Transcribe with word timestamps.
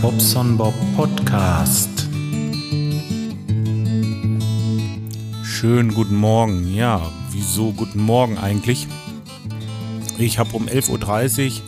Bobson 0.00 0.56
Bob 0.56 0.74
Podcast. 0.96 2.08
Schönen 5.42 5.94
guten 5.94 6.16
Morgen. 6.16 6.72
Ja, 6.74 7.12
wieso 7.30 7.72
guten 7.72 8.00
Morgen 8.00 8.38
eigentlich? 8.38 8.86
Ich 10.18 10.38
habe 10.38 10.56
um 10.56 10.66
11.30 10.66 11.46
Uhr 11.46 11.62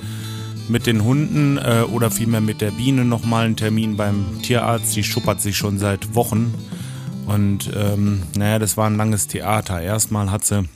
mit 0.68 0.86
den 0.86 1.04
Hunden 1.04 1.58
äh, 1.58 1.84
oder 1.90 2.10
vielmehr 2.10 2.40
mit 2.40 2.60
der 2.60 2.70
Biene 2.70 3.04
nochmal 3.04 3.46
einen 3.46 3.56
Termin 3.56 3.96
beim 3.96 4.40
Tierarzt. 4.42 4.96
Die 4.96 5.04
schuppert 5.04 5.40
sich 5.40 5.56
schon 5.56 5.78
seit 5.78 6.14
Wochen. 6.14 6.54
Und 7.26 7.70
ähm, 7.74 8.22
naja, 8.36 8.58
das 8.58 8.76
war 8.76 8.86
ein 8.86 8.96
langes 8.96 9.26
Theater. 9.26 9.80
Erstmal 9.80 10.30
hat 10.30 10.44
sie 10.44 10.68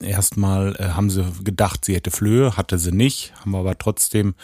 Erstmal 0.00 0.74
äh, 0.76 0.88
haben 0.88 1.10
sie 1.10 1.24
gedacht, 1.44 1.84
sie 1.84 1.94
hätte 1.94 2.10
Flöhe, 2.10 2.56
hatte 2.56 2.78
sie 2.78 2.92
nicht, 2.92 3.32
haben 3.40 3.52
wir 3.52 3.58
aber 3.58 3.78
trotzdem, 3.78 4.34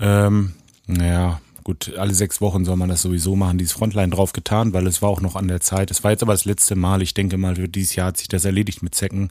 ähm, 0.00 0.54
naja, 0.92 1.40
gut, 1.64 1.94
alle 1.96 2.14
sechs 2.14 2.40
Wochen 2.40 2.64
soll 2.64 2.76
man 2.76 2.88
das 2.88 3.02
sowieso 3.02 3.36
machen, 3.36 3.58
dieses 3.58 3.72
Frontline 3.72 4.10
drauf 4.10 4.32
getan, 4.32 4.72
weil 4.72 4.86
es 4.86 5.02
war 5.02 5.08
auch 5.08 5.20
noch 5.20 5.36
an 5.36 5.48
der 5.48 5.60
Zeit. 5.60 5.90
Es 5.90 6.04
war 6.04 6.10
jetzt 6.10 6.22
aber 6.22 6.32
das 6.32 6.44
letzte 6.44 6.74
Mal, 6.74 7.02
ich 7.02 7.14
denke 7.14 7.36
mal, 7.38 7.56
für 7.56 7.68
dieses 7.68 7.94
Jahr 7.94 8.08
hat 8.08 8.18
sich 8.18 8.28
das 8.28 8.44
erledigt 8.44 8.82
mit 8.82 8.94
Zecken 8.94 9.30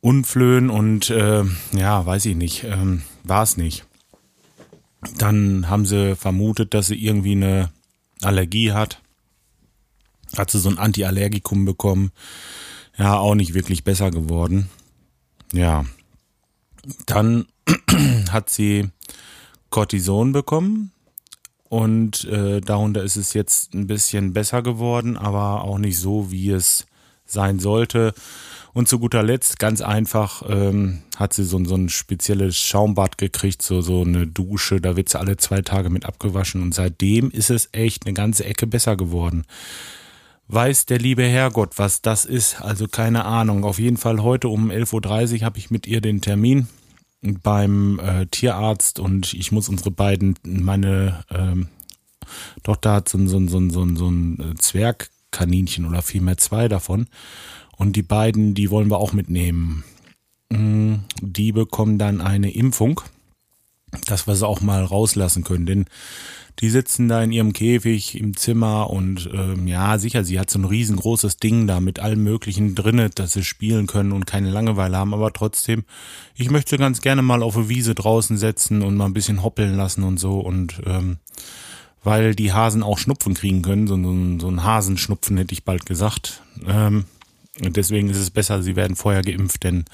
und 0.00 0.26
Flöhen 0.26 0.70
und 0.70 1.10
äh, 1.10 1.44
ja, 1.72 2.04
weiß 2.04 2.26
ich 2.26 2.36
nicht, 2.36 2.64
ähm, 2.64 3.02
war 3.24 3.42
es 3.42 3.56
nicht. 3.56 3.84
Dann 5.18 5.68
haben 5.68 5.86
sie 5.86 6.16
vermutet, 6.16 6.74
dass 6.74 6.86
sie 6.86 7.02
irgendwie 7.02 7.32
eine 7.32 7.70
Allergie 8.22 8.72
hat. 8.72 9.00
Hat 10.36 10.50
sie 10.50 10.60
so 10.60 10.68
ein 10.68 10.78
Antiallergikum 10.78 11.64
bekommen 11.64 12.12
ja, 12.98 13.16
auch 13.16 13.34
nicht 13.34 13.54
wirklich 13.54 13.84
besser 13.84 14.10
geworden. 14.10 14.68
Ja. 15.52 15.84
Dann 17.06 17.46
hat 18.30 18.50
sie 18.50 18.90
Cortison 19.72 20.30
bekommen 20.30 20.92
und 21.68 22.24
äh, 22.26 22.60
darunter 22.60 23.02
ist 23.02 23.16
es 23.16 23.32
jetzt 23.32 23.74
ein 23.74 23.88
bisschen 23.88 24.32
besser 24.32 24.62
geworden, 24.62 25.16
aber 25.16 25.64
auch 25.64 25.78
nicht 25.78 25.98
so, 25.98 26.30
wie 26.30 26.50
es 26.50 26.86
sein 27.24 27.58
sollte. 27.58 28.12
Und 28.74 28.88
zu 28.88 28.98
guter 28.98 29.22
Letzt, 29.22 29.58
ganz 29.58 29.80
einfach, 29.80 30.42
ähm, 30.48 31.02
hat 31.16 31.32
sie 31.32 31.44
so, 31.44 31.62
so 31.64 31.74
ein 31.74 31.88
spezielles 31.88 32.56
Schaumbad 32.56 33.16
gekriegt, 33.18 33.62
so, 33.62 33.80
so 33.80 34.02
eine 34.02 34.26
Dusche, 34.26 34.80
da 34.80 34.96
wird 34.96 35.08
sie 35.08 35.18
alle 35.18 35.38
zwei 35.38 35.62
Tage 35.62 35.90
mit 35.90 36.04
abgewaschen 36.04 36.62
und 36.62 36.74
seitdem 36.74 37.30
ist 37.30 37.50
es 37.50 37.70
echt 37.72 38.06
eine 38.06 38.14
ganze 38.14 38.44
Ecke 38.44 38.66
besser 38.66 38.96
geworden 38.96 39.44
weiß 40.48 40.84
der 40.84 40.98
liebe 40.98 41.22
Herrgott, 41.22 41.78
was 41.78 42.02
das 42.02 42.26
ist. 42.26 42.60
Also 42.60 42.86
keine 42.86 43.24
Ahnung. 43.24 43.64
Auf 43.64 43.78
jeden 43.78 43.96
Fall 43.96 44.22
heute 44.22 44.48
um 44.48 44.70
11.30 44.70 45.38
Uhr 45.38 45.46
habe 45.46 45.58
ich 45.58 45.70
mit 45.70 45.86
ihr 45.86 46.02
den 46.02 46.20
Termin 46.20 46.68
beim 47.22 47.98
äh, 48.00 48.26
Tierarzt 48.26 48.98
und 48.98 49.32
ich 49.32 49.52
muss 49.52 49.68
unsere 49.68 49.90
beiden, 49.90 50.34
meine 50.42 51.24
ähm, 51.30 51.68
Tochter 52.62 52.92
hat 52.94 53.08
so, 53.08 53.18
ein 53.18 53.28
so, 53.28 53.38
so, 53.46 53.68
so, 53.68 53.94
so 53.94 54.10
ein 54.10 54.40
äh, 54.40 54.54
Zwergkaninchen 54.56 55.86
oder 55.86 56.02
vielmehr 56.02 56.36
zwei 56.36 56.68
davon. 56.68 57.06
Und 57.76 57.96
die 57.96 58.02
beiden, 58.02 58.54
die 58.54 58.70
wollen 58.70 58.90
wir 58.90 58.98
auch 58.98 59.12
mitnehmen. 59.12 59.84
Mm, 60.50 60.96
die 61.20 61.52
bekommen 61.52 61.98
dann 61.98 62.20
eine 62.20 62.52
Impfung, 62.52 63.00
dass 64.06 64.26
wir 64.26 64.34
sie 64.34 64.46
auch 64.46 64.60
mal 64.60 64.84
rauslassen 64.84 65.44
können. 65.44 65.66
Denn 65.66 65.86
die 66.60 66.70
sitzen 66.70 67.08
da 67.08 67.22
in 67.22 67.32
ihrem 67.32 67.52
Käfig 67.52 68.18
im 68.18 68.36
Zimmer 68.36 68.90
und 68.90 69.28
ähm, 69.32 69.66
ja, 69.66 69.98
sicher, 69.98 70.24
sie 70.24 70.38
hat 70.38 70.50
so 70.50 70.58
ein 70.58 70.64
riesengroßes 70.64 71.38
Ding 71.38 71.66
da 71.66 71.80
mit 71.80 71.98
allem 71.98 72.22
Möglichen 72.22 72.74
drinne, 72.74 73.10
dass 73.10 73.32
sie 73.32 73.44
spielen 73.44 73.86
können 73.86 74.12
und 74.12 74.26
keine 74.26 74.50
Langeweile 74.50 74.96
haben, 74.96 75.14
aber 75.14 75.32
trotzdem, 75.32 75.84
ich 76.34 76.50
möchte 76.50 76.78
ganz 76.78 77.00
gerne 77.00 77.22
mal 77.22 77.42
auf 77.42 77.56
eine 77.56 77.68
Wiese 77.68 77.94
draußen 77.94 78.36
setzen 78.38 78.82
und 78.82 78.96
mal 78.96 79.06
ein 79.06 79.14
bisschen 79.14 79.42
hoppeln 79.42 79.76
lassen 79.76 80.04
und 80.04 80.18
so 80.18 80.40
und 80.40 80.80
ähm, 80.86 81.18
weil 82.04 82.34
die 82.34 82.52
Hasen 82.52 82.82
auch 82.82 82.98
Schnupfen 82.98 83.34
kriegen 83.34 83.62
können, 83.62 83.86
so, 83.86 83.96
so, 83.96 84.38
so 84.40 84.48
ein 84.48 84.64
Hasenschnupfen 84.64 85.36
hätte 85.36 85.52
ich 85.52 85.64
bald 85.64 85.86
gesagt. 85.86 86.42
Ähm, 86.66 87.04
und 87.60 87.76
deswegen 87.76 88.08
ist 88.08 88.18
es 88.18 88.30
besser, 88.30 88.62
sie 88.62 88.76
werden 88.76 88.96
vorher 88.96 89.22
geimpft, 89.22 89.64
denn 89.64 89.84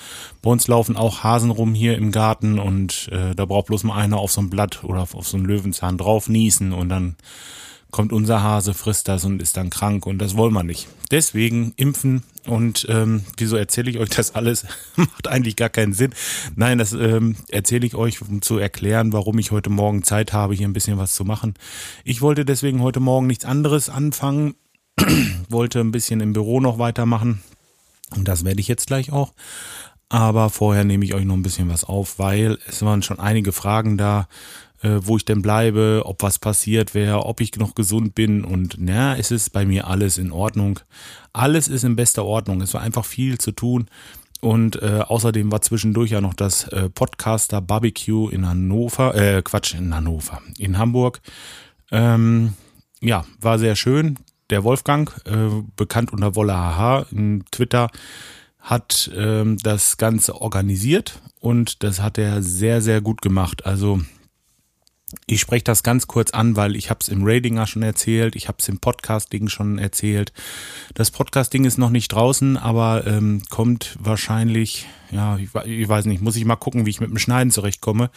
bei 0.43 0.51
uns 0.51 0.69
laufen 0.69 0.97
auch 0.97 1.25
Hasen 1.25 1.51
rum 1.51 1.75
hier 1.75 1.97
im 1.97 2.13
Garten 2.13 2.61
und 2.61 3.09
äh, 3.11 3.35
da 3.35 3.47
braucht 3.47 3.67
bloß 3.67 3.83
mal 3.83 3.97
einer 3.97 4.19
auf 4.19 4.31
so 4.31 4.41
ein 4.41 4.51
Blatt 4.51 4.85
oder 4.85 5.01
auf, 5.01 5.17
auf 5.17 5.27
so 5.27 5.37
einen 5.37 5.47
Löwenzahn 5.47 5.99
drauf 5.99 6.29
niesen 6.29 6.73
und 6.73 6.89
dann 6.89 7.17
kommt 7.91 8.13
unser 8.13 8.43
Hase, 8.43 8.75
frisst 8.75 9.09
das 9.09 9.25
und 9.25 9.43
ist 9.43 9.57
dann 9.57 9.71
krank 9.71 10.07
und 10.07 10.19
das 10.19 10.37
wollen 10.37 10.53
wir 10.53 10.63
nicht. 10.63 10.87
Deswegen 11.11 11.73
impfen 11.77 12.23
und 12.47 12.87
ähm, 12.89 13.25
wieso 13.39 13.57
erzähle 13.57 13.91
ich 13.91 13.99
euch 13.99 14.11
das 14.11 14.37
alles? 14.37 14.65
Macht 14.97 15.27
eigentlich 15.27 15.57
gar 15.57 15.71
keinen 15.71 15.95
Sinn. 15.95 16.15
Nein, 16.55 16.79
das 16.79 16.93
ähm, 16.93 17.35
erzähle 17.49 17.87
ich 17.87 17.97
euch, 17.97 18.23
um 18.23 18.41
zu 18.41 18.59
erklären, 18.59 19.13
warum 19.13 19.37
ich 19.39 19.51
heute 19.51 19.71
Morgen 19.71 20.05
Zeit 20.05 20.33
habe, 20.33 20.55
hier 20.55 20.69
ein 20.69 20.75
bisschen 20.75 20.99
was 20.99 21.15
zu 21.15 21.25
machen. 21.25 21.55
Ich 22.05 22.21
wollte 22.23 22.45
deswegen 22.45 22.83
heute 22.83 23.01
Morgen 23.01 23.27
nichts 23.27 23.45
anderes 23.45 23.89
anfangen 23.89 24.55
wollte 25.49 25.81
ein 25.81 25.93
bisschen 25.93 26.21
im 26.21 26.33
Büro 26.33 26.61
noch 26.61 26.79
weitermachen. 26.79 27.43
Und 28.17 28.27
das 28.29 28.45
werde 28.45 28.61
ich 28.61 28.69
jetzt 28.69 28.87
gleich 28.87 29.13
auch. 29.13 29.33
Aber 30.09 30.49
vorher 30.49 30.85
nehme 30.85 31.05
ich 31.05 31.15
euch 31.15 31.25
noch 31.25 31.35
ein 31.35 31.43
bisschen 31.43 31.69
was 31.69 31.85
auf, 31.85 32.19
weil 32.19 32.59
es 32.67 32.83
waren 32.83 33.03
schon 33.03 33.21
einige 33.21 33.53
Fragen 33.53 33.99
da, 33.99 34.27
äh, 34.83 35.01
wo 35.03 35.17
ich 35.17 35.25
denn 35.25 35.43
bleibe, 35.43 36.03
ob 36.07 36.23
was 36.23 36.39
passiert 36.39 36.95
wäre, 36.95 37.27
ob 37.27 37.41
ich 37.41 37.57
noch 37.57 37.75
gesund 37.75 38.15
bin. 38.15 38.45
Und 38.45 38.77
na, 38.79 39.17
es 39.17 39.31
ist 39.31 39.51
bei 39.51 39.67
mir 39.67 39.87
alles 39.87 40.17
in 40.17 40.33
Ordnung. 40.33 40.81
Alles 41.33 41.69
ist 41.69 41.85
in 41.85 41.97
bester 41.97 42.25
Ordnung. 42.25 42.63
Es 42.63 42.73
war 42.73 42.81
einfach 42.81 43.05
viel 43.05 43.39
zu 43.39 43.53
tun. 43.53 43.89
Und 44.41 44.81
äh, 44.81 45.01
außerdem 45.07 45.51
war 45.51 45.61
zwischendurch 45.63 46.13
ja 46.13 46.21
noch 46.21 46.35
das 46.35 46.69
äh, 46.69 46.89
Podcaster 46.89 47.61
Barbecue 47.61 48.29
in 48.29 48.49
Hannover, 48.49 49.15
äh, 49.15 49.43
Quatsch, 49.43 49.75
in 49.75 49.93
Hannover, 49.93 50.41
in 50.59 50.79
Hamburg. 50.79 51.21
Ähm, 51.91 52.55
ja, 53.01 53.25
war 53.41 53.59
sehr 53.59 53.77
schön 53.77 54.17
der 54.51 54.65
Wolfgang, 54.65 55.11
äh, 55.27 55.63
bekannt 55.77 56.13
unter 56.13 56.35
Wolle 56.35 56.55
HH 56.55 57.07
in 57.11 57.45
Twitter, 57.51 57.91
hat 58.61 59.11
ähm, 59.17 59.57
das 59.59 59.97
Ganze 59.97 60.41
organisiert 60.41 61.21
und 61.41 61.83
das 61.83 62.01
hat 62.01 62.19
er 62.19 62.43
sehr, 62.43 62.83
sehr 62.83 63.01
gut 63.01 63.23
gemacht. 63.23 63.65
Also 63.67 64.01
ich 65.27 65.41
spreche 65.41 65.65
das 65.65 65.83
ganz 65.83 66.07
kurz 66.07 66.33
an, 66.33 66.57
weil 66.57 66.77
ich 66.77 66.91
habe 66.91 67.01
es 67.01 67.09
im 67.09 67.23
Ratinger 67.25 67.67
schon 67.67 67.83
erzählt, 67.83 68.37
ich 68.37 68.49
habe 68.49 68.59
es 68.61 68.69
im 68.69 68.79
Podcasting 68.79 69.49
schon 69.49 69.79
erzählt. 69.79 70.33
Das 70.93 71.11
Podcasting 71.11 71.65
ist 71.65 71.79
noch 71.79 71.89
nicht 71.89 72.09
draußen, 72.09 72.59
aber 72.59 73.07
ähm, 73.07 73.43
kommt 73.49 73.97
wahrscheinlich, 73.99 74.87
ja, 75.11 75.39
ich, 75.39 75.49
ich, 75.65 75.89
weiß 75.89 76.05
nicht, 76.05 76.21
muss 76.21 76.37
ich 76.37 76.45
mal 76.45 76.57
gucken, 76.57 76.85
wie 76.85 76.91
ich 76.91 77.01
mit 77.01 77.09
dem 77.09 77.19
Schneiden 77.19 77.51
zurechtkomme. 77.51 78.11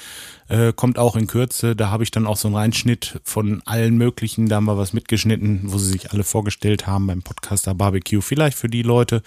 Äh, 0.50 0.74
kommt 0.74 1.00
auch 1.00 1.16
in 1.16 1.28
Kürze. 1.28 1.78
Da 1.78 1.90
habe 1.91 2.03
ich 2.03 2.12
dann 2.12 2.28
auch 2.28 2.35
so 2.35 2.50
einen 2.50 2.57
Reinschnitt 2.57 3.22
von 3.24 3.62
allen 3.66 3.97
möglichen. 3.97 4.50
Da 4.50 4.57
haben 4.57 4.66
wir 4.66 4.78
was 4.78 4.91
mitgeschnitten, 4.91 5.62
wo 5.72 5.78
sie 5.78 5.91
sich 5.91 6.12
alle 6.12 6.25
vorgestellt 6.25 6.88
haben 6.88 7.07
beim 7.07 7.22
Podcaster 7.22 7.74
Barbecue. 7.74 8.19
Vielleicht 8.19 8.57
für 8.57 8.69
die 8.69 8.84
Leute, 8.84 9.24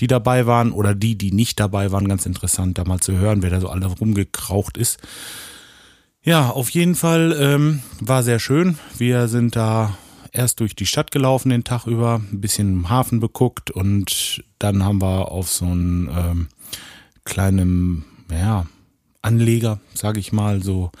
die 0.00 0.06
dabei 0.06 0.46
waren 0.46 0.72
oder 0.72 0.94
die, 0.94 1.16
die 1.16 1.32
nicht 1.32 1.60
dabei 1.60 1.92
waren, 1.92 2.08
ganz 2.08 2.24
interessant, 2.24 2.78
da 2.78 2.84
mal 2.84 3.00
zu 3.00 3.18
hören, 3.18 3.42
wer 3.42 3.50
da 3.50 3.60
so 3.60 3.68
alle 3.68 3.84
rumgekraucht 3.86 4.78
ist. 4.78 4.98
Ja, 6.24 6.50
auf 6.50 6.70
jeden 6.70 6.94
Fall 6.94 7.36
ähm, 7.36 7.82
war 7.98 8.22
sehr 8.22 8.38
schön. 8.38 8.78
Wir 8.96 9.26
sind 9.26 9.56
da 9.56 9.98
erst 10.30 10.60
durch 10.60 10.76
die 10.76 10.86
Stadt 10.86 11.10
gelaufen 11.10 11.50
den 11.50 11.64
Tag 11.64 11.88
über, 11.88 12.20
ein 12.30 12.40
bisschen 12.40 12.72
im 12.72 12.88
Hafen 12.88 13.18
beguckt 13.18 13.72
und 13.72 14.44
dann 14.60 14.84
haben 14.84 15.02
wir 15.02 15.32
auf 15.32 15.50
so 15.50 15.64
einen 15.64 16.08
ähm, 16.16 16.48
kleinen, 17.24 18.04
ja, 18.30 18.66
Anleger, 19.20 19.80
sage 19.94 20.20
ich 20.20 20.32
mal, 20.32 20.62
so 20.62 20.92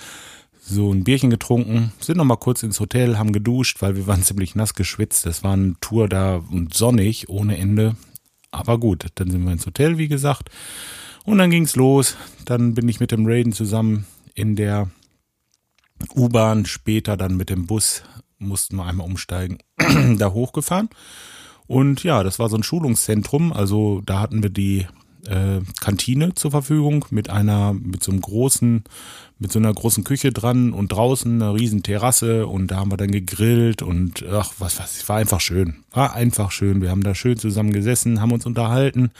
so 0.64 0.92
ein 0.92 1.04
Bierchen 1.04 1.30
getrunken, 1.30 1.92
sind 2.00 2.16
noch 2.16 2.24
mal 2.24 2.36
kurz 2.36 2.62
ins 2.62 2.78
Hotel, 2.78 3.18
haben 3.18 3.32
geduscht, 3.32 3.80
weil 3.80 3.94
wir 3.94 4.08
waren 4.08 4.22
ziemlich 4.24 4.56
nass 4.56 4.74
geschwitzt. 4.74 5.24
Das 5.26 5.44
war 5.44 5.52
eine 5.52 5.74
Tour 5.80 6.08
da 6.08 6.36
und 6.36 6.74
sonnig 6.74 7.28
ohne 7.28 7.58
Ende. 7.58 7.94
Aber 8.50 8.78
gut, 8.78 9.06
dann 9.14 9.30
sind 9.30 9.44
wir 9.44 9.52
ins 9.52 9.66
Hotel, 9.66 9.98
wie 9.98 10.08
gesagt. 10.08 10.50
Und 11.24 11.38
dann 11.38 11.50
ging's 11.50 11.76
los. 11.76 12.16
Dann 12.44 12.74
bin 12.74 12.88
ich 12.88 12.98
mit 12.98 13.12
dem 13.12 13.26
Raiden 13.26 13.52
zusammen 13.52 14.06
in 14.34 14.56
der 14.56 14.88
U-Bahn, 16.14 16.66
später 16.66 17.16
dann 17.16 17.36
mit 17.36 17.50
dem 17.50 17.66
Bus, 17.66 18.02
mussten 18.38 18.76
wir 18.76 18.84
einmal 18.84 19.06
umsteigen, 19.06 19.58
da 20.18 20.32
hochgefahren. 20.32 20.88
Und 21.66 22.02
ja, 22.02 22.22
das 22.22 22.38
war 22.38 22.48
so 22.48 22.56
ein 22.56 22.62
Schulungszentrum. 22.62 23.52
Also 23.52 24.02
da 24.04 24.20
hatten 24.20 24.42
wir 24.42 24.50
die 24.50 24.86
äh, 25.26 25.60
Kantine 25.80 26.34
zur 26.34 26.50
Verfügung 26.50 27.04
mit 27.10 27.30
einer, 27.30 27.72
mit 27.72 28.02
so 28.02 28.10
einem 28.10 28.20
großen, 28.20 28.84
mit 29.38 29.52
so 29.52 29.58
einer 29.58 29.72
großen 29.72 30.04
Küche 30.04 30.32
dran 30.32 30.72
und 30.72 30.92
draußen 30.92 31.40
eine 31.40 31.54
riesen 31.54 31.82
Terrasse 31.82 32.46
und 32.46 32.68
da 32.68 32.76
haben 32.76 32.90
wir 32.90 32.96
dann 32.96 33.10
gegrillt 33.10 33.82
und 33.82 34.24
ach, 34.30 34.52
was, 34.58 34.78
was, 34.78 35.08
war 35.08 35.16
einfach 35.16 35.40
schön. 35.40 35.76
War 35.92 36.14
einfach 36.14 36.50
schön. 36.50 36.82
Wir 36.82 36.90
haben 36.90 37.04
da 37.04 37.14
schön 37.14 37.38
zusammen 37.38 37.72
gesessen, 37.72 38.20
haben 38.20 38.32
uns 38.32 38.46
unterhalten 38.46 39.12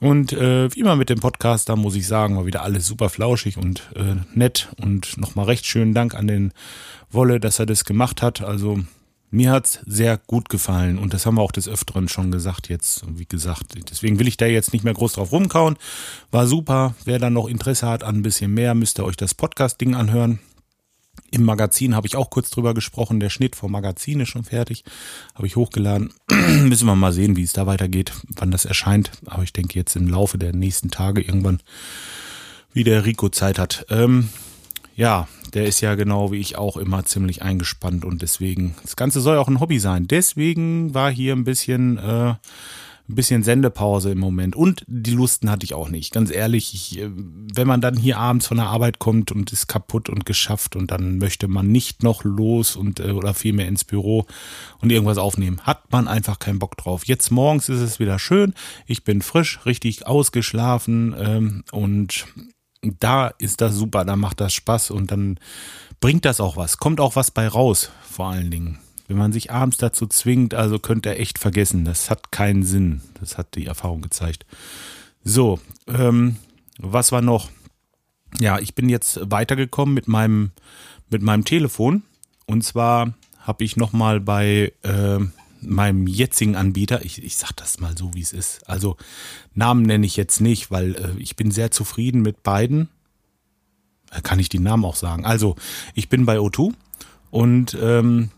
und 0.00 0.32
äh, 0.32 0.72
wie 0.72 0.80
immer 0.80 0.96
mit 0.96 1.10
dem 1.10 1.18
Podcast, 1.18 1.68
da 1.68 1.76
muss 1.76 1.96
ich 1.96 2.06
sagen, 2.06 2.36
war 2.36 2.46
wieder 2.46 2.62
alles 2.62 2.86
super 2.86 3.08
flauschig 3.08 3.56
und 3.56 3.90
äh, 3.96 4.16
nett. 4.32 4.68
Und 4.80 5.18
nochmal 5.18 5.46
recht 5.46 5.66
schönen 5.66 5.94
Dank 5.94 6.14
an 6.14 6.28
den 6.28 6.52
Wolle, 7.10 7.40
dass 7.40 7.58
er 7.58 7.66
das 7.66 7.84
gemacht 7.84 8.22
hat. 8.22 8.40
Also 8.42 8.78
mir 9.30 9.50
hat's 9.50 9.80
sehr 9.86 10.16
gut 10.16 10.48
gefallen 10.48 10.98
und 10.98 11.12
das 11.12 11.26
haben 11.26 11.36
wir 11.36 11.42
auch 11.42 11.52
des 11.52 11.68
Öfteren 11.68 12.08
schon 12.08 12.30
gesagt 12.30 12.68
jetzt. 12.68 13.04
Wie 13.18 13.26
gesagt, 13.26 13.74
deswegen 13.90 14.18
will 14.18 14.28
ich 14.28 14.36
da 14.36 14.46
jetzt 14.46 14.72
nicht 14.72 14.84
mehr 14.84 14.94
groß 14.94 15.14
drauf 15.14 15.32
rumkauen. 15.32 15.76
War 16.30 16.46
super. 16.46 16.94
Wer 17.04 17.18
dann 17.18 17.32
noch 17.32 17.48
Interesse 17.48 17.88
hat 17.88 18.04
an 18.04 18.16
ein 18.16 18.22
bisschen 18.22 18.54
mehr, 18.54 18.74
müsst 18.74 18.98
ihr 18.98 19.04
euch 19.04 19.16
das 19.16 19.34
Podcast-Ding 19.34 19.94
anhören. 19.94 20.38
Im 21.30 21.44
Magazin 21.44 21.94
habe 21.94 22.06
ich 22.06 22.16
auch 22.16 22.30
kurz 22.30 22.50
drüber 22.50 22.74
gesprochen. 22.74 23.20
Der 23.20 23.30
Schnitt 23.30 23.56
vom 23.56 23.72
Magazin 23.72 24.20
ist 24.20 24.30
schon 24.30 24.44
fertig. 24.44 24.84
Habe 25.34 25.46
ich 25.46 25.56
hochgeladen. 25.56 26.12
Müssen 26.64 26.86
wir 26.86 26.96
mal 26.96 27.12
sehen, 27.12 27.36
wie 27.36 27.42
es 27.42 27.52
da 27.52 27.66
weitergeht, 27.66 28.12
wann 28.36 28.50
das 28.50 28.64
erscheint. 28.64 29.10
Aber 29.26 29.42
ich 29.42 29.52
denke 29.52 29.78
jetzt 29.78 29.96
im 29.96 30.08
Laufe 30.08 30.38
der 30.38 30.54
nächsten 30.54 30.90
Tage 30.90 31.20
irgendwann, 31.20 31.60
wie 32.72 32.84
der 32.84 33.04
Rico 33.04 33.28
Zeit 33.28 33.58
hat. 33.58 33.86
Ähm, 33.90 34.30
ja, 34.96 35.28
der 35.54 35.66
ist 35.66 35.80
ja 35.80 35.94
genau 35.94 36.32
wie 36.32 36.40
ich 36.40 36.56
auch 36.56 36.76
immer 36.76 37.04
ziemlich 37.04 37.42
eingespannt 37.42 38.04
und 38.04 38.22
deswegen, 38.22 38.74
das 38.82 38.96
Ganze 38.96 39.20
soll 39.20 39.38
auch 39.38 39.48
ein 39.48 39.60
Hobby 39.60 39.78
sein. 39.78 40.08
Deswegen 40.08 40.92
war 40.92 41.10
hier 41.10 41.34
ein 41.34 41.44
bisschen 41.44 41.98
äh, 41.98 42.34
ein 43.08 43.14
bisschen 43.14 43.42
Sendepause 43.42 44.10
im 44.10 44.18
Moment. 44.18 44.54
Und 44.54 44.84
die 44.86 45.12
Lusten 45.12 45.50
hatte 45.50 45.64
ich 45.64 45.74
auch 45.74 45.88
nicht. 45.88 46.12
Ganz 46.12 46.30
ehrlich, 46.30 46.74
ich, 46.74 46.98
äh, 46.98 47.10
wenn 47.10 47.66
man 47.66 47.80
dann 47.80 47.96
hier 47.96 48.18
abends 48.18 48.46
von 48.46 48.58
der 48.58 48.66
Arbeit 48.66 48.98
kommt 48.98 49.32
und 49.32 49.52
ist 49.52 49.66
kaputt 49.66 50.08
und 50.08 50.26
geschafft 50.26 50.76
und 50.76 50.90
dann 50.90 51.18
möchte 51.18 51.48
man 51.48 51.68
nicht 51.68 52.02
noch 52.02 52.24
los 52.24 52.76
und 52.76 53.00
äh, 53.00 53.12
oder 53.12 53.32
vielmehr 53.32 53.68
ins 53.68 53.84
Büro 53.84 54.26
und 54.80 54.92
irgendwas 54.92 55.18
aufnehmen, 55.18 55.60
hat 55.62 55.90
man 55.90 56.06
einfach 56.06 56.38
keinen 56.38 56.58
Bock 56.58 56.76
drauf. 56.76 57.06
Jetzt 57.06 57.30
morgens 57.30 57.68
ist 57.68 57.80
es 57.80 57.98
wieder 57.98 58.18
schön. 58.18 58.54
Ich 58.86 59.04
bin 59.04 59.22
frisch, 59.22 59.60
richtig 59.64 60.06
ausgeschlafen 60.06 61.14
ähm, 61.18 61.64
und 61.72 62.26
da 62.82 63.28
ist 63.38 63.60
das 63.60 63.74
super, 63.74 64.04
da 64.04 64.16
macht 64.16 64.40
das 64.40 64.52
Spaß 64.52 64.90
und 64.90 65.10
dann 65.10 65.40
bringt 66.00 66.24
das 66.24 66.40
auch 66.40 66.56
was. 66.56 66.76
Kommt 66.76 67.00
auch 67.00 67.16
was 67.16 67.30
bei 67.30 67.48
raus, 67.48 67.90
vor 68.02 68.28
allen 68.28 68.50
Dingen. 68.50 68.78
Wenn 69.08 69.16
man 69.16 69.32
sich 69.32 69.50
abends 69.50 69.78
dazu 69.78 70.06
zwingt, 70.06 70.54
also 70.54 70.78
könnt 70.78 71.06
ihr 71.06 71.18
echt 71.18 71.38
vergessen. 71.38 71.86
Das 71.86 72.10
hat 72.10 72.30
keinen 72.30 72.62
Sinn. 72.62 73.00
Das 73.18 73.38
hat 73.38 73.54
die 73.56 73.64
Erfahrung 73.64 74.02
gezeigt. 74.02 74.44
So, 75.24 75.58
ähm, 75.86 76.36
was 76.78 77.10
war 77.10 77.22
noch? 77.22 77.50
Ja, 78.38 78.58
ich 78.58 78.74
bin 78.74 78.90
jetzt 78.90 79.18
weitergekommen 79.30 79.94
mit 79.94 80.08
meinem, 80.08 80.52
mit 81.08 81.22
meinem 81.22 81.46
Telefon. 81.46 82.02
Und 82.46 82.62
zwar 82.64 83.14
habe 83.40 83.64
ich 83.64 83.76
nochmal 83.76 84.20
bei 84.20 84.74
äh, 84.82 85.18
meinem 85.62 86.06
jetzigen 86.06 86.54
Anbieter, 86.54 87.02
ich, 87.02 87.24
ich 87.24 87.36
sag 87.36 87.52
das 87.56 87.80
mal 87.80 87.96
so, 87.96 88.12
wie 88.12 88.20
es 88.20 88.34
ist. 88.34 88.68
Also 88.68 88.98
Namen 89.54 89.82
nenne 89.82 90.04
ich 90.04 90.16
jetzt 90.16 90.40
nicht, 90.42 90.70
weil 90.70 90.94
äh, 90.94 91.18
ich 91.18 91.34
bin 91.34 91.50
sehr 91.50 91.70
zufrieden 91.70 92.20
mit 92.20 92.42
beiden. 92.42 92.90
Kann 94.22 94.38
ich 94.38 94.48
die 94.48 94.58
Namen 94.58 94.84
auch 94.84 94.96
sagen. 94.96 95.26
Also, 95.26 95.56
ich 95.94 96.08
bin 96.08 96.24
bei 96.24 96.38
O2 96.38 96.72
und 97.30 97.76
ähm, 97.78 98.30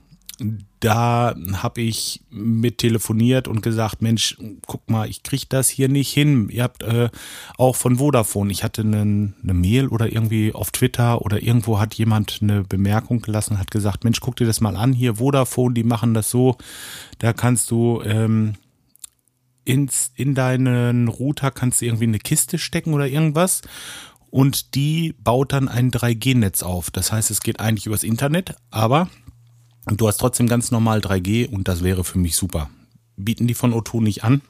da 0.81 1.35
habe 1.55 1.83
ich 1.83 2.23
mit 2.31 2.79
telefoniert 2.79 3.49
und 3.49 3.63
gesagt, 3.63 4.01
Mensch, 4.01 4.39
guck 4.67 4.89
mal, 4.89 5.09
ich 5.09 5.23
kriege 5.23 5.45
das 5.49 5.69
hier 5.69 5.89
nicht 5.89 6.11
hin. 6.11 6.49
Ihr 6.49 6.63
habt 6.63 6.83
äh, 6.83 7.11
auch 7.59 7.77
von 7.77 7.97
Vodafone, 7.97 8.51
ich 8.51 8.65
hatte 8.65 8.83
eine, 8.83 9.01
eine 9.01 9.55
Mail 9.55 9.89
oder 9.89 10.11
irgendwie 10.11 10.55
auf 10.55 10.71
Twitter 10.71 11.23
oder 11.23 11.43
irgendwo 11.43 11.79
hat 11.79 11.95
jemand 11.95 12.39
eine 12.41 12.65
Bemerkung 12.65 13.21
gelassen, 13.21 13.59
hat 13.59 13.71
gesagt, 13.71 14.05
Mensch, 14.05 14.21
guck 14.21 14.37
dir 14.37 14.47
das 14.47 14.61
mal 14.61 14.77
an, 14.77 14.93
hier 14.93 15.17
Vodafone, 15.17 15.75
die 15.75 15.85
machen 15.85 16.15
das 16.15 16.31
so, 16.31 16.57
da 17.19 17.35
kannst 17.35 17.71
du 17.71 18.01
ähm, 18.03 18.55
ins, 19.65 20.13
in 20.17 20.35
deinen 20.35 21.09
Router 21.09 21.51
kannst 21.51 21.81
du 21.81 21.85
irgendwie 21.85 22.05
eine 22.05 22.19
Kiste 22.19 22.59
stecken 22.59 22.95
oder 22.95 23.07
irgendwas 23.07 23.61
und 24.31 24.75
die 24.75 25.15
baut 25.19 25.53
dann 25.53 25.69
ein 25.69 25.91
3G-Netz 25.91 26.63
auf. 26.63 26.91
Das 26.91 27.13
heißt, 27.13 27.31
es 27.31 27.41
geht 27.41 27.61
eigentlich 27.61 27.87
übers 27.87 28.05
Internet, 28.05 28.55
aber 28.71 29.09
und 29.87 30.01
du 30.01 30.09
hast 30.09 30.19
trotzdem 30.19 30.47
ganz 30.47 30.71
normal 30.71 31.01
3G 31.01 31.49
und 31.49 31.69
das 31.69 31.83
wäre 31.83 32.05
für 32.05 32.19
mich 32.19 32.37
super. 32.37 32.71
Bieten 33.17 33.47
die 33.47 33.55
von 33.55 33.73
O2 33.73 34.03
nicht 34.03 34.25
an. 34.25 34.43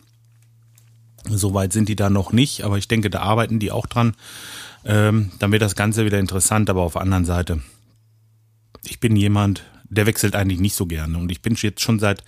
Soweit 1.28 1.72
sind 1.72 1.88
die 1.88 1.96
da 1.96 2.10
noch 2.10 2.32
nicht, 2.32 2.62
aber 2.62 2.78
ich 2.78 2.88
denke, 2.88 3.10
da 3.10 3.20
arbeiten 3.20 3.58
die 3.58 3.70
auch 3.70 3.86
dran. 3.86 4.14
Ähm, 4.84 5.30
dann 5.38 5.52
wird 5.52 5.62
das 5.62 5.76
Ganze 5.76 6.04
wieder 6.04 6.18
interessant, 6.18 6.70
aber 6.70 6.82
auf 6.82 6.94
der 6.94 7.02
anderen 7.02 7.24
Seite. 7.24 7.60
Ich 8.84 9.00
bin 9.00 9.14
jemand, 9.16 9.64
der 9.84 10.06
wechselt 10.06 10.34
eigentlich 10.34 10.60
nicht 10.60 10.74
so 10.74 10.86
gerne. 10.86 11.18
Und 11.18 11.30
ich 11.30 11.42
bin 11.42 11.54
jetzt 11.56 11.82
schon 11.82 11.98
seit, 11.98 12.24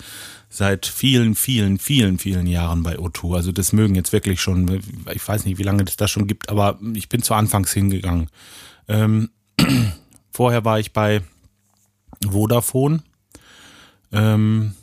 seit 0.51 0.85
vielen, 0.85 1.35
vielen, 1.35 1.79
vielen, 1.79 2.19
vielen 2.19 2.47
Jahren 2.47 2.83
bei 2.83 2.99
O2. 2.99 3.37
Also 3.37 3.53
das 3.53 3.73
mögen 3.73 3.95
jetzt 3.95 4.13
wirklich 4.13 4.41
schon, 4.41 4.83
ich 5.13 5.27
weiß 5.27 5.47
nicht, 5.47 5.59
wie 5.59 5.63
lange 5.63 5.85
das 5.85 5.97
da 5.97 6.07
schon 6.09 6.27
gibt, 6.27 6.51
aber 6.51 6.79
ich 6.95 7.09
bin 7.09 7.23
zu 7.23 7.35
Anfangs 7.35 7.73
hingegangen. 7.73 8.29
Ähm, 8.89 9.31
vorher 10.31 10.65
war 10.65 10.79
ich 10.79 10.93
bei 10.93 11.23
Vodafone. 12.31 13.03
Ähm, 14.13 14.75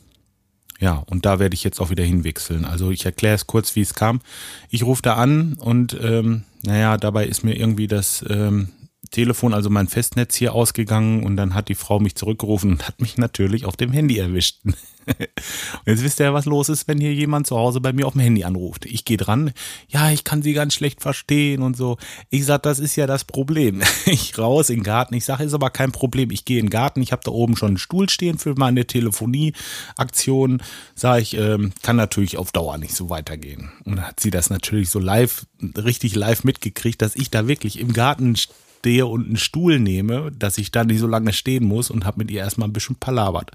ja, 0.80 1.03
und 1.07 1.25
da 1.25 1.39
werde 1.39 1.53
ich 1.53 1.63
jetzt 1.63 1.81
auch 1.81 1.89
wieder 1.89 2.03
hinwechseln. 2.03 2.63
Also 2.65 2.91
ich 2.91 3.06
erkläre 3.06 3.36
es 3.36 3.47
kurz, 3.47 3.75
wie 3.75 3.81
es 3.81 3.94
kam. 3.94 4.21
Ich 4.69 4.83
rufe 4.83 5.01
da 5.01 5.15
an 5.15 5.53
und 5.59 5.97
ähm, 6.01 6.44
naja, 6.63 6.97
dabei 6.97 7.25
ist 7.25 7.44
mir 7.44 7.56
irgendwie 7.57 7.88
das 7.88 8.24
ähm, 8.30 8.69
Telefon, 9.11 9.53
also 9.53 9.69
mein 9.69 9.88
Festnetz 9.88 10.35
hier 10.35 10.53
ausgegangen 10.53 11.23
und 11.23 11.35
dann 11.35 11.53
hat 11.53 11.69
die 11.69 11.75
Frau 11.75 12.00
mich 12.00 12.15
zurückgerufen 12.15 12.71
und 12.71 12.88
hat 12.88 13.01
mich 13.01 13.17
natürlich 13.17 13.65
auf 13.65 13.75
dem 13.75 13.91
Handy 13.91 14.17
erwischt. 14.17 14.59
und 14.65 15.85
jetzt 15.85 16.03
wisst 16.03 16.19
ihr, 16.19 16.33
was 16.33 16.45
los 16.45 16.69
ist, 16.69 16.88
wenn 16.88 17.00
hier 17.00 17.13
jemand 17.13 17.47
zu 17.47 17.57
Hause 17.57 17.81
bei 17.81 17.94
mir 17.94 18.06
auf 18.06 18.13
dem 18.13 18.21
Handy 18.21 18.44
anruft. 18.44 18.85
Ich 18.85 19.06
gehe 19.06 19.17
dran, 19.17 19.51
ja, 19.88 20.11
ich 20.11 20.23
kann 20.23 20.41
sie 20.41 20.53
ganz 20.53 20.73
schlecht 20.73 21.01
verstehen 21.01 21.61
und 21.61 21.75
so. 21.75 21.97
Ich 22.29 22.45
sag, 22.45 22.63
das 22.63 22.79
ist 22.79 22.95
ja 22.95 23.07
das 23.07 23.23
Problem. 23.23 23.81
Ich 24.06 24.38
raus 24.38 24.69
in 24.69 24.77
den 24.77 24.83
Garten, 24.83 25.13
ich 25.13 25.25
sage, 25.25 25.44
ist 25.44 25.53
aber 25.53 25.69
kein 25.69 25.91
Problem. 25.91 26.31
Ich 26.31 26.45
gehe 26.45 26.59
in 26.59 26.65
den 26.65 26.71
Garten, 26.71 27.01
ich 27.01 27.12
habe 27.12 27.21
da 27.23 27.31
oben 27.31 27.55
schon 27.55 27.69
einen 27.69 27.77
Stuhl 27.77 28.09
stehen 28.09 28.38
für 28.39 28.55
meine 28.55 28.85
Telefonieaktion. 28.85 30.63
Sage 30.95 31.21
ich, 31.21 31.38
ähm, 31.38 31.73
kann 31.83 31.95
natürlich 31.95 32.38
auf 32.38 32.51
Dauer 32.51 32.77
nicht 32.77 32.95
so 32.95 33.09
weitergehen. 33.09 33.71
Und 33.85 33.97
dann 33.97 34.07
hat 34.07 34.19
sie 34.19 34.31
das 34.31 34.50
natürlich 34.50 34.89
so 34.89 35.00
live, 35.00 35.45
richtig 35.77 36.15
live 36.15 36.44
mitgekriegt, 36.44 37.01
dass 37.01 37.15
ich 37.15 37.29
da 37.29 37.47
wirklich 37.47 37.79
im 37.79 37.94
Garten 37.94 38.35
stehe 38.79 39.05
und 39.05 39.27
einen 39.27 39.37
Stuhl 39.37 39.79
nehme, 39.79 40.31
dass 40.31 40.57
ich 40.57 40.71
da 40.71 40.83
nicht 40.83 40.99
so 40.99 41.07
lange 41.07 41.33
stehen 41.33 41.65
muss 41.65 41.89
und 41.89 42.05
habe 42.05 42.19
mit 42.19 42.31
ihr 42.31 42.39
erstmal 42.39 42.67
ein 42.67 42.73
bisschen 42.73 42.95
palabert. 42.95 43.51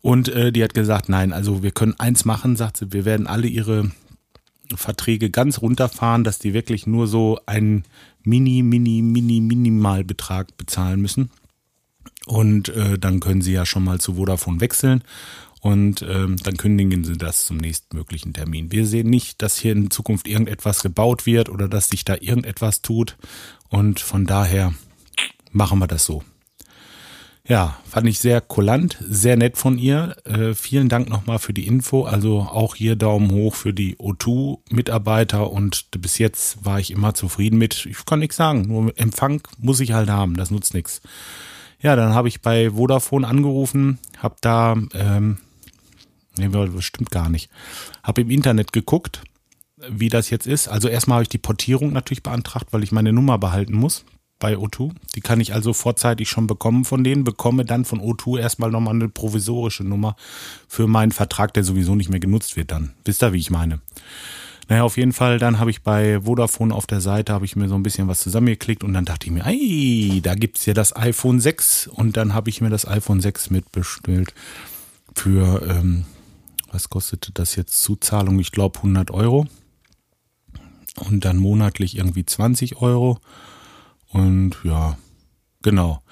Und 0.00 0.28
äh, 0.28 0.52
die 0.52 0.62
hat 0.62 0.74
gesagt, 0.74 1.08
nein, 1.08 1.32
also 1.32 1.62
wir 1.62 1.70
können 1.70 1.94
eins 1.98 2.24
machen, 2.24 2.56
sagt 2.56 2.76
sie, 2.76 2.92
wir 2.92 3.04
werden 3.04 3.26
alle 3.26 3.46
ihre 3.46 3.90
Verträge 4.74 5.30
ganz 5.30 5.62
runterfahren, 5.62 6.24
dass 6.24 6.38
die 6.38 6.54
wirklich 6.54 6.86
nur 6.86 7.06
so 7.06 7.38
einen 7.46 7.84
mini, 8.22 8.62
mini, 8.62 9.00
mini, 9.00 9.40
Minimalbetrag 9.40 10.56
bezahlen 10.56 11.00
müssen. 11.00 11.30
Und 12.26 12.70
äh, 12.70 12.98
dann 12.98 13.20
können 13.20 13.42
sie 13.42 13.52
ja 13.52 13.64
schon 13.64 13.84
mal 13.84 14.00
zu 14.00 14.14
Vodafone 14.14 14.60
wechseln 14.60 15.04
und 15.64 16.02
ähm, 16.02 16.36
dann 16.36 16.58
kündigen 16.58 17.04
sie 17.04 17.16
das 17.16 17.46
zum 17.46 17.56
nächstmöglichen 17.56 18.34
Termin. 18.34 18.70
Wir 18.70 18.84
sehen 18.84 19.08
nicht, 19.08 19.40
dass 19.40 19.56
hier 19.56 19.72
in 19.72 19.90
Zukunft 19.90 20.28
irgendetwas 20.28 20.82
gebaut 20.82 21.24
wird 21.24 21.48
oder 21.48 21.68
dass 21.68 21.88
sich 21.88 22.04
da 22.04 22.16
irgendetwas 22.20 22.82
tut 22.82 23.16
und 23.70 23.98
von 23.98 24.26
daher 24.26 24.74
machen 25.52 25.78
wir 25.78 25.86
das 25.86 26.04
so. 26.04 26.22
Ja, 27.48 27.78
fand 27.88 28.06
ich 28.08 28.18
sehr 28.18 28.42
kulant, 28.42 28.98
sehr 29.08 29.38
nett 29.38 29.56
von 29.56 29.78
ihr. 29.78 30.16
Äh, 30.26 30.52
vielen 30.52 30.90
Dank 30.90 31.08
nochmal 31.08 31.38
für 31.38 31.54
die 31.54 31.66
Info. 31.66 32.04
Also 32.04 32.40
auch 32.40 32.74
hier 32.74 32.94
Daumen 32.94 33.30
hoch 33.30 33.54
für 33.54 33.72
die 33.72 33.96
O2-Mitarbeiter 33.96 35.50
und 35.50 35.86
bis 35.92 36.18
jetzt 36.18 36.62
war 36.66 36.78
ich 36.78 36.90
immer 36.90 37.14
zufrieden 37.14 37.56
mit. 37.56 37.86
Ich 37.86 38.04
kann 38.04 38.18
nichts 38.18 38.36
sagen, 38.36 38.66
nur 38.66 38.92
Empfang 38.98 39.40
muss 39.56 39.80
ich 39.80 39.92
halt 39.92 40.10
haben, 40.10 40.36
das 40.36 40.50
nutzt 40.50 40.74
nichts. 40.74 41.00
Ja, 41.80 41.96
dann 41.96 42.14
habe 42.14 42.28
ich 42.28 42.42
bei 42.42 42.70
Vodafone 42.70 43.26
angerufen, 43.26 43.98
habe 44.18 44.36
da, 44.42 44.76
ähm, 44.92 45.38
nee, 46.36 46.48
das 46.48 46.84
stimmt 46.84 47.10
gar 47.10 47.28
nicht, 47.28 47.50
habe 48.02 48.20
im 48.22 48.30
Internet 48.30 48.72
geguckt 48.72 49.22
wie 49.88 50.08
das 50.08 50.30
jetzt 50.30 50.46
ist. 50.46 50.68
Also 50.68 50.88
erstmal 50.88 51.16
habe 51.16 51.24
ich 51.24 51.28
die 51.28 51.38
Portierung 51.38 51.92
natürlich 51.92 52.22
beantragt, 52.22 52.68
weil 52.70 52.82
ich 52.82 52.92
meine 52.92 53.12
Nummer 53.12 53.38
behalten 53.38 53.74
muss 53.74 54.04
bei 54.38 54.56
O2. 54.56 54.92
Die 55.14 55.20
kann 55.20 55.40
ich 55.40 55.54
also 55.54 55.72
vorzeitig 55.72 56.28
schon 56.28 56.46
bekommen 56.46 56.84
von 56.84 57.04
denen, 57.04 57.24
bekomme 57.24 57.64
dann 57.64 57.84
von 57.84 58.00
O2 58.00 58.38
erstmal 58.40 58.70
nochmal 58.70 58.94
eine 58.94 59.08
provisorische 59.08 59.84
Nummer 59.84 60.16
für 60.68 60.86
meinen 60.86 61.12
Vertrag, 61.12 61.54
der 61.54 61.64
sowieso 61.64 61.94
nicht 61.94 62.10
mehr 62.10 62.20
genutzt 62.20 62.56
wird 62.56 62.70
dann. 62.70 62.94
Wisst 63.04 63.22
ihr, 63.22 63.32
wie 63.32 63.38
ich 63.38 63.50
meine? 63.50 63.80
Naja, 64.68 64.82
auf 64.82 64.96
jeden 64.96 65.12
Fall, 65.12 65.38
dann 65.38 65.58
habe 65.58 65.70
ich 65.70 65.82
bei 65.82 66.22
Vodafone 66.22 66.74
auf 66.74 66.86
der 66.86 67.02
Seite, 67.02 67.34
habe 67.34 67.44
ich 67.44 67.54
mir 67.54 67.68
so 67.68 67.74
ein 67.74 67.82
bisschen 67.82 68.08
was 68.08 68.20
zusammengeklickt 68.20 68.82
und 68.82 68.94
dann 68.94 69.04
dachte 69.04 69.26
ich 69.26 69.32
mir, 69.32 69.44
ey, 69.44 70.20
da 70.22 70.34
gibt 70.34 70.56
es 70.56 70.64
ja 70.64 70.72
das 70.72 70.96
iPhone 70.96 71.38
6 71.38 71.88
und 71.88 72.16
dann 72.16 72.32
habe 72.32 72.48
ich 72.48 72.62
mir 72.62 72.70
das 72.70 72.88
iPhone 72.88 73.20
6 73.20 73.50
mitbestellt 73.50 74.32
für, 75.14 75.62
ähm, 75.68 76.06
was 76.74 76.90
kostete 76.90 77.32
das 77.32 77.56
jetzt, 77.56 77.82
Zuzahlung, 77.82 78.38
ich 78.38 78.52
glaube 78.52 78.78
100 78.78 79.10
Euro 79.10 79.46
und 80.96 81.24
dann 81.24 81.36
monatlich 81.36 81.96
irgendwie 81.96 82.24
20 82.24 82.76
Euro. 82.76 83.18
Und 84.08 84.56
ja, 84.64 84.96
genau. 85.62 86.02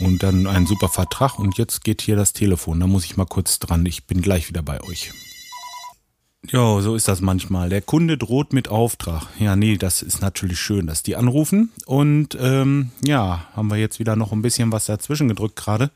Und 0.00 0.22
dann 0.22 0.46
ein 0.46 0.66
super 0.66 0.88
Vertrag. 0.88 1.38
Und 1.38 1.56
jetzt 1.56 1.84
geht 1.84 2.02
hier 2.02 2.16
das 2.16 2.32
Telefon. 2.32 2.80
Da 2.80 2.86
muss 2.86 3.04
ich 3.04 3.16
mal 3.16 3.26
kurz 3.26 3.60
dran. 3.60 3.86
Ich 3.86 4.06
bin 4.06 4.22
gleich 4.22 4.48
wieder 4.48 4.62
bei 4.62 4.82
euch. 4.82 5.12
Ja, 6.50 6.80
so 6.80 6.94
ist 6.94 7.08
das 7.08 7.20
manchmal. 7.20 7.68
Der 7.68 7.80
Kunde 7.80 8.18
droht 8.18 8.52
mit 8.52 8.68
Auftrag. 8.68 9.26
Ja, 9.38 9.56
nee, 9.56 9.76
das 9.76 10.02
ist 10.02 10.20
natürlich 10.20 10.58
schön, 10.58 10.86
dass 10.86 11.02
die 11.02 11.16
anrufen. 11.16 11.70
Und 11.86 12.36
ähm, 12.40 12.90
ja, 13.04 13.46
haben 13.54 13.70
wir 13.70 13.78
jetzt 13.78 13.98
wieder 13.98 14.16
noch 14.16 14.32
ein 14.32 14.42
bisschen 14.42 14.72
was 14.72 14.86
dazwischen 14.86 15.28
gedrückt 15.28 15.56
gerade. 15.56 15.90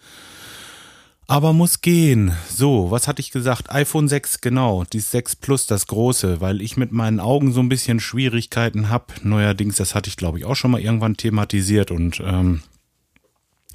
Aber 1.31 1.53
muss 1.53 1.83
gehen. 1.83 2.33
So, 2.49 2.91
was 2.91 3.07
hatte 3.07 3.21
ich 3.21 3.31
gesagt? 3.31 3.71
iPhone 3.71 4.09
6, 4.09 4.41
genau. 4.41 4.85
Die 4.85 4.99
6 4.99 5.37
Plus, 5.37 5.67
das 5.67 5.87
große, 5.87 6.41
weil 6.41 6.63
ich 6.63 6.79
mit 6.79 6.91
meinen 6.91 7.21
Augen 7.21 7.53
so 7.53 7.61
ein 7.61 7.69
bisschen 7.69 8.01
Schwierigkeiten 8.01 8.89
habe. 8.89 9.13
Neuerdings, 9.23 9.77
das 9.77 9.95
hatte 9.95 10.09
ich 10.09 10.17
glaube 10.17 10.39
ich 10.39 10.47
auch 10.47 10.55
schon 10.55 10.71
mal 10.71 10.81
irgendwann 10.81 11.19
thematisiert 11.19 11.91
und 11.91 12.23
ähm, 12.25 12.63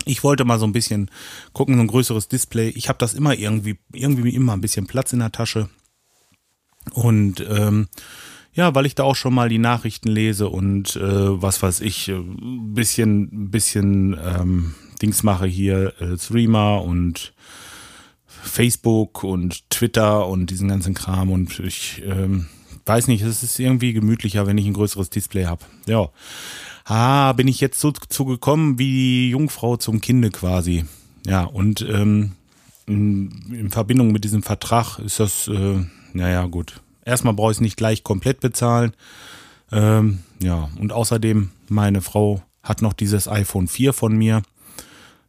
Ich 0.06 0.24
wollte 0.24 0.46
mal 0.46 0.58
so 0.58 0.66
ein 0.66 0.74
bisschen 0.74 1.12
gucken, 1.54 1.76
so 1.76 1.82
ein 1.82 1.88
größeres 1.88 2.28
Display. 2.28 2.70
Ich 2.70 2.90
habe 2.90 2.98
das 2.98 3.14
immer 3.14 3.36
irgendwie, 3.36 3.78
irgendwie 3.94 4.34
immer 4.34 4.54
ein 4.54 4.62
bisschen 4.62 4.88
Platz 4.88 5.14
in 5.14 5.20
der 5.20 5.32
Tasche. 5.32 5.70
Und 6.92 7.46
ähm, 7.48 7.88
ja, 8.54 8.74
weil 8.74 8.88
ich 8.88 8.96
da 8.96 9.04
auch 9.04 9.16
schon 9.16 9.34
mal 9.36 9.50
die 9.50 9.60
Nachrichten 9.60 10.10
lese 10.10 10.50
und 10.50 10.96
äh, 10.96 11.42
was 11.42 11.62
weiß 11.62 11.82
ich, 11.82 12.08
ein 12.10 12.74
bisschen, 12.74 13.52
bisschen 13.52 14.18
ähm, 14.20 14.74
Dings 15.04 15.22
mache 15.22 15.46
hier, 15.46 15.94
äh, 16.00 16.18
Streamer 16.18 16.82
und 16.82 17.34
Facebook 18.26 19.24
und 19.24 19.70
Twitter 19.70 20.28
und 20.28 20.50
diesen 20.50 20.70
ganzen 20.70 20.94
Kram 20.94 21.30
und 21.30 21.60
ich 21.60 22.02
ähm, 22.06 22.48
weiß 22.86 23.08
nicht, 23.08 23.22
es 23.22 23.44
ist 23.44 23.60
irgendwie 23.60 23.94
gemütlicher, 23.94 24.48
wenn 24.48 24.58
ich 24.58 24.66
ein 24.66 24.74
größeres 24.74 25.10
Display 25.10 25.46
habe. 25.46 25.64
Ja. 25.88 26.10
Ah, 26.86 27.34
bin 27.34 27.48
ich 27.48 27.62
jetzt 27.62 27.80
so 27.80 27.92
zu 27.92 28.26
gekommen 28.26 28.80
wie 28.80 28.92
die 28.92 29.30
Jungfrau 29.30 29.78
zum 29.78 30.02
Kinde 30.02 30.32
quasi. 30.32 30.86
Ja, 31.26 31.44
und 31.44 31.82
ähm, 31.82 32.34
in, 32.86 33.54
in 33.54 33.72
Verbindung 33.72 34.12
mit 34.12 34.24
diesem 34.24 34.44
Vertrag 34.44 35.00
ist 35.00 35.20
das, 35.20 35.48
äh, 35.48 35.80
naja, 36.14 36.46
gut. 36.46 36.82
Erstmal 37.06 37.34
brauche 37.34 37.52
ich 37.52 37.58
es 37.58 37.62
nicht 37.62 37.78
gleich 37.78 38.04
komplett 38.04 38.40
bezahlen. 38.40 38.94
Ähm, 39.72 40.20
ja, 40.42 40.70
und 40.80 40.92
außerdem, 40.92 41.52
meine 41.70 42.02
Frau 42.02 42.42
hat 42.62 42.82
noch 42.82 42.94
dieses 42.94 43.28
iPhone 43.28 43.68
4 43.68 43.94
von 43.94 44.16
mir. 44.16 44.42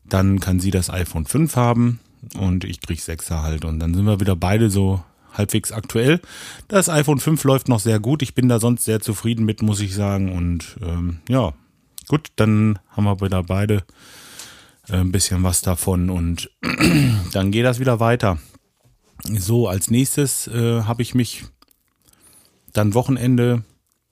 Dann 0.09 0.41
kann 0.41 0.61
sie 0.61 0.71
das 0.71 0.91
iPhone 0.91 1.27
5 1.27 1.57
haben 1.57 2.01
und 2.39 2.65
ich 2.65 2.81
krieg 2.81 3.01
6er 3.01 3.43
halt. 3.43 3.65
Und 3.65 3.81
dann 3.81 3.95
sind 3.95 4.05
wir 4.05 4.21
wieder 4.21 4.37
beide 4.37 4.71
so 4.71 5.03
halbwegs 5.33 5.73
aktuell. 5.73 6.21
Das 6.69 6.89
iPhone 6.89 7.19
5 7.21 7.43
läuft 7.45 7.69
noch 7.69 7.81
sehr 7.81 8.01
gut. 8.01 8.23
Ich 8.23 8.35
bin 8.35 8.49
da 8.49 8.61
sonst 8.61 8.85
sehr 8.85 9.01
zufrieden 9.01 9.45
mit, 9.45 9.63
muss 9.63 9.81
ich 9.81 9.95
sagen. 9.95 10.33
Und 10.33 10.77
ähm, 10.83 11.19
ja, 11.29 11.53
gut, 12.09 12.29
dann 12.37 12.79
haben 12.91 13.05
wir 13.05 13.21
wieder 13.21 13.43
beide 13.43 13.85
äh, 14.89 14.97
ein 14.97 15.13
bisschen 15.13 15.43
was 15.43 15.63
davon 15.63 16.11
und 16.11 16.51
dann 17.33 17.51
geht 17.51 17.65
das 17.65 17.81
wieder 17.81 18.01
weiter. 18.01 18.39
So, 19.25 19.69
als 19.69 19.91
nächstes 19.91 20.47
äh, 20.49 20.83
habe 20.83 21.03
ich 21.03 21.15
mich 21.15 21.45
dann 22.73 22.95
Wochenende 22.95 23.63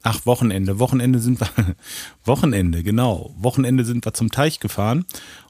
Ach, 0.05 0.27
Wochenende. 0.27 0.81
Wochenende 0.81 1.21
sind 1.21 1.41
wir, 1.41 1.49
Wochenende, 2.25 2.83
genau. 2.83 3.33
Wochenende 3.39 3.85
sind 3.85 4.05
wir 4.05 4.15
zum 4.15 4.31
Teich 4.31 4.59
gefahren. 4.59 5.05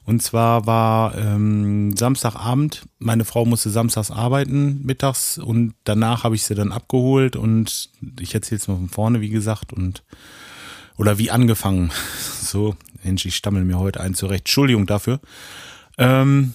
Und 0.05 0.21
zwar 0.21 0.67
war 0.67 1.17
ähm, 1.17 1.95
Samstagabend, 1.97 2.83
meine 2.99 3.25
Frau 3.25 3.45
musste 3.45 3.71
samstags 3.71 4.11
arbeiten, 4.11 4.81
mittags, 4.83 5.37
und 5.39 5.73
danach 5.85 6.23
habe 6.23 6.35
ich 6.35 6.43
sie 6.43 6.55
dann 6.55 6.71
abgeholt 6.71 7.35
und 7.35 7.89
ich 8.19 8.35
erzähle 8.35 8.59
es 8.59 8.67
mal 8.67 8.75
von 8.75 8.89
vorne, 8.89 9.21
wie 9.21 9.29
gesagt, 9.29 9.73
und 9.73 10.03
oder 10.97 11.17
wie 11.17 11.31
angefangen. 11.31 11.91
So, 12.43 12.75
Mensch, 13.03 13.25
ich 13.25 13.35
stammel 13.35 13.63
mir 13.63 13.79
heute 13.79 13.99
ein 13.99 14.13
zurecht. 14.13 14.41
Entschuldigung 14.41 14.85
dafür. 14.85 15.19
Ähm, 15.97 16.53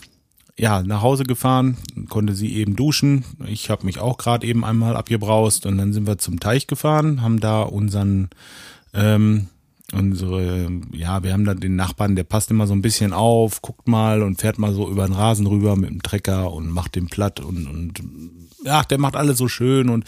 ja, 0.59 0.83
nach 0.83 1.03
Hause 1.03 1.23
gefahren, 1.23 1.77
konnte 2.09 2.35
sie 2.35 2.57
eben 2.57 2.75
duschen. 2.75 3.25
Ich 3.47 3.71
habe 3.71 3.87
mich 3.87 4.01
auch 4.01 4.19
gerade 4.19 4.47
eben 4.47 4.65
einmal 4.65 4.97
abgebraust 4.97 5.67
und 5.67 5.79
dann 5.79 5.93
sind 5.93 6.07
wir 6.07 6.19
zum 6.19 6.41
Teich 6.41 6.67
gefahren, 6.67 7.23
haben 7.23 7.39
da 7.39 7.63
unseren, 7.63 8.29
ähm, 8.93 9.47
unsere, 9.93 10.69
ja, 10.93 11.23
wir 11.23 11.33
haben 11.33 11.45
da 11.45 11.55
den 11.55 11.77
Nachbarn, 11.77 12.17
der 12.17 12.25
passt 12.25 12.51
immer 12.51 12.67
so 12.67 12.75
ein 12.75 12.83
bisschen 12.83 13.13
auf, 13.13 13.63
guckt 13.63 13.87
mal 13.87 14.23
und 14.23 14.41
fährt 14.41 14.59
mal 14.59 14.75
so 14.75 14.91
über 14.91 15.07
den 15.07 15.15
Rasen 15.15 15.47
rüber 15.47 15.77
mit 15.77 15.91
dem 15.91 16.03
Trecker 16.03 16.53
und 16.53 16.69
macht 16.69 16.97
den 16.97 17.07
platt 17.07 17.39
und, 17.39 17.69
und 17.69 18.03
ja, 18.65 18.83
der 18.83 18.99
macht 18.99 19.15
alles 19.15 19.39
so 19.39 19.47
schön 19.47 19.89
und 19.89 20.05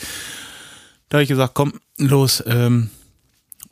da 1.09 1.19
habe 1.19 1.23
ich 1.23 1.28
gesagt, 1.28 1.54
komm, 1.54 1.75
los, 1.97 2.42
ähm, 2.45 2.90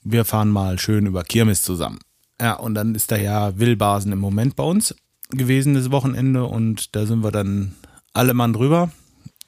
wir 0.04 0.24
fahren 0.24 0.50
mal 0.50 0.78
schön 0.78 1.06
über 1.06 1.24
Kirmes 1.24 1.62
zusammen. 1.62 1.98
Ja, 2.40 2.54
und 2.54 2.74
dann 2.76 2.94
ist 2.94 3.10
da 3.10 3.16
ja 3.16 3.58
Willbasen 3.58 4.12
im 4.12 4.20
Moment 4.20 4.54
bei 4.54 4.62
uns 4.62 4.94
gewesen 5.30 5.74
das 5.74 5.90
Wochenende 5.90 6.44
und 6.44 6.94
da 6.96 7.06
sind 7.06 7.22
wir 7.22 7.30
dann 7.30 7.74
alle 8.12 8.34
Mann 8.34 8.52
drüber 8.52 8.90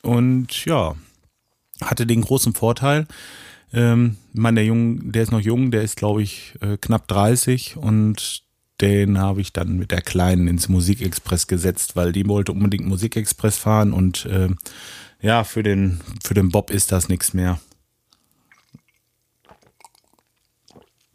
und 0.02 0.64
ja, 0.64 0.94
hatte 1.80 2.06
den 2.06 2.20
großen 2.20 2.54
Vorteil. 2.54 3.06
Ähm, 3.72 4.16
ich 4.32 4.40
meine, 4.40 4.56
der 4.56 4.64
Jung, 4.66 5.12
der 5.12 5.22
ist 5.22 5.32
noch 5.32 5.40
jung, 5.40 5.70
der 5.70 5.82
ist 5.82 5.96
glaube 5.96 6.22
ich 6.22 6.54
äh, 6.60 6.76
knapp 6.76 7.08
30 7.08 7.76
und 7.76 8.42
den 8.80 9.18
habe 9.18 9.40
ich 9.40 9.52
dann 9.52 9.76
mit 9.76 9.90
der 9.90 10.00
Kleinen 10.00 10.48
ins 10.48 10.68
Musikexpress 10.68 11.46
gesetzt, 11.46 11.96
weil 11.96 12.12
die 12.12 12.26
wollte 12.26 12.52
unbedingt 12.52 12.86
Musikexpress 12.86 13.58
fahren 13.58 13.92
und 13.92 14.24
äh, 14.26 14.48
ja, 15.20 15.44
für 15.44 15.62
den, 15.62 16.00
für 16.22 16.34
den 16.34 16.48
Bob 16.48 16.70
ist 16.70 16.92
das 16.92 17.08
nichts 17.08 17.34
mehr. 17.34 17.60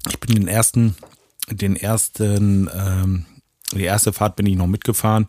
Ich 0.10 0.19
bin 0.19 0.36
den 0.36 0.48
ersten, 0.48 0.95
den 1.50 1.75
ersten 1.75 2.69
ähm, 2.75 3.25
die 3.74 3.84
erste 3.84 4.13
Fahrt 4.13 4.36
bin 4.36 4.45
ich 4.45 4.55
noch 4.55 4.67
mitgefahren. 4.67 5.27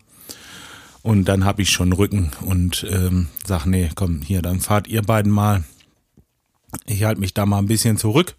Und 1.03 1.25
dann 1.25 1.45
habe 1.45 1.61
ich 1.61 1.69
schon 1.69 1.93
Rücken 1.93 2.31
und 2.41 2.85
ähm, 2.89 3.27
sag, 3.45 3.65
nee, 3.65 3.89
komm, 3.95 4.21
hier, 4.21 4.41
dann 4.41 4.59
fahrt 4.59 4.87
ihr 4.87 5.01
beiden 5.01 5.31
mal. 5.31 5.63
Ich 6.85 7.05
halte 7.05 7.21
mich 7.21 7.33
da 7.33 7.45
mal 7.45 7.59
ein 7.59 7.67
bisschen 7.67 7.97
zurück. 7.97 8.35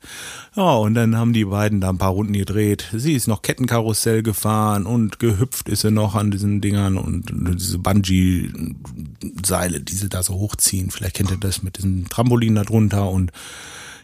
Ja, 0.55 0.75
und 0.75 0.93
dann 0.93 1.17
haben 1.17 1.33
die 1.33 1.47
beiden 1.47 1.81
da 1.81 1.89
ein 1.89 1.97
paar 1.97 2.11
Runden 2.11 2.35
gedreht. 2.35 2.87
Sie 2.93 3.15
ist 3.15 3.27
noch 3.27 3.41
Kettenkarussell 3.41 4.23
gefahren 4.23 4.85
und 4.85 5.19
gehüpft 5.19 5.71
ist 5.71 5.81
sie 5.81 5.91
noch 5.91 6.15
an 6.15 6.31
diesen 6.31 6.61
Dingern 6.61 6.99
und 6.99 7.33
diese 7.59 7.79
Bungee-Seile, 7.79 9.81
die 9.81 9.95
sie 9.95 10.11
da 10.11 10.23
so 10.23 10.35
hochziehen. 10.35 10.91
Vielleicht 10.91 11.17
kennt 11.17 11.31
ihr 11.31 11.39
das 11.39 11.63
mit 11.63 11.79
diesem 11.79 12.11
Trampolin 12.11 12.55
da 12.55 12.65
drunter 12.65 13.11
und 13.11 13.33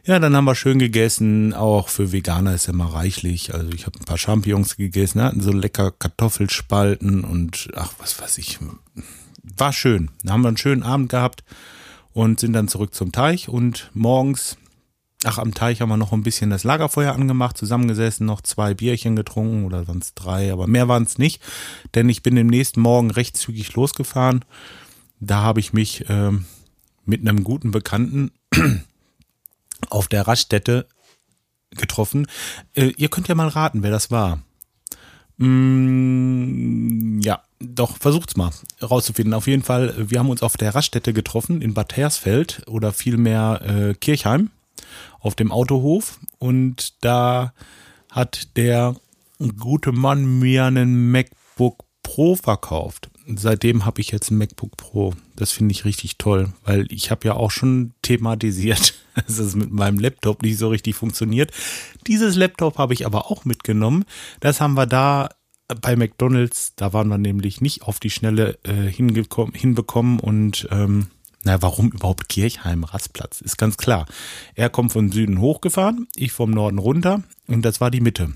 ja, 0.07 0.19
dann 0.19 0.37
haben 0.37 0.45
wir 0.45 0.55
schön 0.55 0.79
gegessen. 0.79 1.55
Auch 1.55 1.89
für 1.89 2.13
Veganer 2.13 2.55
ist 2.55 2.67
ja 2.67 2.73
mal 2.75 2.89
reichlich. 2.89 3.55
Also 3.55 3.71
ich 3.73 3.87
habe 3.87 3.99
ein 3.99 4.05
paar 4.05 4.19
Champignons 4.19 4.77
gegessen, 4.77 5.23
hatten 5.23 5.41
so 5.41 5.53
lecker 5.53 5.91
Kartoffelspalten 5.93 7.25
und 7.25 7.71
ach, 7.75 7.93
was 7.99 8.21
weiß 8.21 8.39
ich. 8.39 8.59
War 9.57 9.73
schön. 9.73 10.11
Dann 10.23 10.33
haben 10.35 10.43
wir 10.43 10.49
einen 10.49 10.57
schönen 10.59 10.83
Abend 10.83 11.09
gehabt 11.09 11.43
und 12.13 12.41
sind 12.41 12.53
dann 12.53 12.69
zurück 12.69 12.95
zum 12.95 13.13
Teich 13.13 13.49
und 13.49 13.91
morgens, 13.95 14.59
ach, 15.25 15.39
am 15.39 15.55
Teich 15.55 15.81
haben 15.81 15.89
wir 15.89 15.97
noch 15.97 16.13
ein 16.13 16.23
bisschen 16.23 16.51
das 16.51 16.65
Lagerfeuer 16.65 17.15
angemacht, 17.15 17.57
zusammengesessen, 17.57 18.27
noch 18.27 18.43
zwei 18.43 18.75
Bierchen 18.75 19.17
getrunken 19.17 19.65
oder 19.65 19.85
es 20.01 20.15
drei, 20.15 20.53
aber 20.53 20.67
mehr 20.67 20.87
waren 20.87 21.05
es 21.05 21.19
nicht, 21.19 21.43
denn 21.95 22.09
ich 22.09 22.23
bin 22.23 22.39
am 22.39 22.47
nächsten 22.47 22.81
Morgen 22.81 23.11
recht 23.11 23.37
zügig 23.37 23.75
losgefahren. 23.75 24.45
Da 25.19 25.41
habe 25.43 25.61
ich 25.61 25.73
mich 25.73 26.09
äh, 26.09 26.31
mit 27.05 27.21
einem 27.21 27.43
guten 27.43 27.71
Bekannten 27.71 28.31
auf 29.91 30.09
der 30.09 30.27
Raststätte 30.27 30.87
getroffen. 31.71 32.27
Äh, 32.75 32.93
ihr 32.97 33.09
könnt 33.09 33.29
ja 33.29 33.35
mal 33.35 33.49
raten, 33.49 33.83
wer 33.83 33.91
das 33.91 34.11
war. 34.11 34.41
Mm, 35.37 37.21
ja, 37.21 37.43
doch, 37.59 37.97
versucht's 37.99 38.37
mal 38.37 38.51
rauszufinden. 38.83 39.35
Auf 39.35 39.47
jeden 39.47 39.63
Fall, 39.63 39.95
wir 40.11 40.19
haben 40.19 40.31
uns 40.31 40.43
auf 40.43 40.57
der 40.57 40.75
Raststätte 40.75 41.13
getroffen 41.13 41.63
in 41.63 41.75
Bad 41.75 41.97
Hersfeld 41.97 42.63
oder 42.67 42.93
vielmehr 42.93 43.61
äh, 43.63 43.95
Kirchheim 43.95 44.51
auf 45.21 45.35
dem 45.35 45.51
Autohof 45.51 46.21
und 46.39 46.95
da 47.05 47.53
hat 48.11 48.57
der 48.57 48.95
gute 49.59 49.91
Mann 49.93 50.39
mir 50.39 50.67
einen 50.67 51.11
MacBook 51.11 51.85
Pro 52.03 52.37
verkauft 52.37 53.11
seitdem 53.27 53.85
habe 53.85 54.01
ich 54.01 54.11
jetzt 54.11 54.31
ein 54.31 54.39
MacBook 54.39 54.77
Pro. 54.77 55.15
Das 55.37 55.53
finde 55.53 55.73
ich 55.73 55.85
richtig 55.85 56.19
toll, 56.19 56.53
weil 56.65 56.87
ich 56.91 57.11
habe 57.11 57.27
ja 57.27 57.35
auch 57.35 57.51
schon 57.51 57.93
thematisiert, 58.03 58.95
dass 59.27 59.39
es 59.39 59.55
mit 59.55 59.73
meinem 59.73 59.99
Laptop 59.99 60.43
nicht 60.43 60.59
so 60.59 60.69
richtig 60.69 60.95
funktioniert. 60.95 61.53
Dieses 62.07 62.37
Laptop 62.37 62.79
habe 62.79 62.95
ich 62.95 63.07
aber 63.07 63.31
auch 63.31 63.45
mitgenommen. 63.45 64.05
Das 64.41 64.61
haben 64.61 64.75
wir 64.75 64.87
da 64.87 65.31
bei 65.81 65.97
McDonald's, 65.97 66.75
da 66.77 66.93
waren 66.93 67.09
wir 67.09 67.19
nämlich 67.19 67.61
nicht 67.61 67.83
auf 67.83 67.99
die 67.99 68.11
Schnelle 68.11 68.59
äh, 68.65 68.91
hinbekommen 68.91 70.21
und 70.21 70.69
ähm, 70.71 71.07
na, 71.43 71.61
warum 71.61 71.91
überhaupt 71.91 72.29
Kirchheim 72.29 72.85
Rastplatz? 72.85 73.41
Ist 73.41 73.59
ganz 73.59 73.77
klar. 73.77 74.07
Er 74.55 74.71
kommt 74.71 74.93
von 74.93 75.11
Süden 75.11 75.41
hochgefahren, 75.41 76.07
ich 76.17 76.33
vom 76.33 76.51
Norden 76.51 76.79
runter 76.79 77.23
und 77.49 77.65
das 77.65 77.81
war 77.81 77.91
die 77.91 78.01
Mitte. 78.01 78.33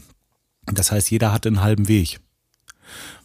Das 0.67 0.91
heißt, 0.91 1.11
jeder 1.11 1.33
hatte 1.33 1.49
einen 1.49 1.63
halben 1.63 1.89
Weg 1.89 2.21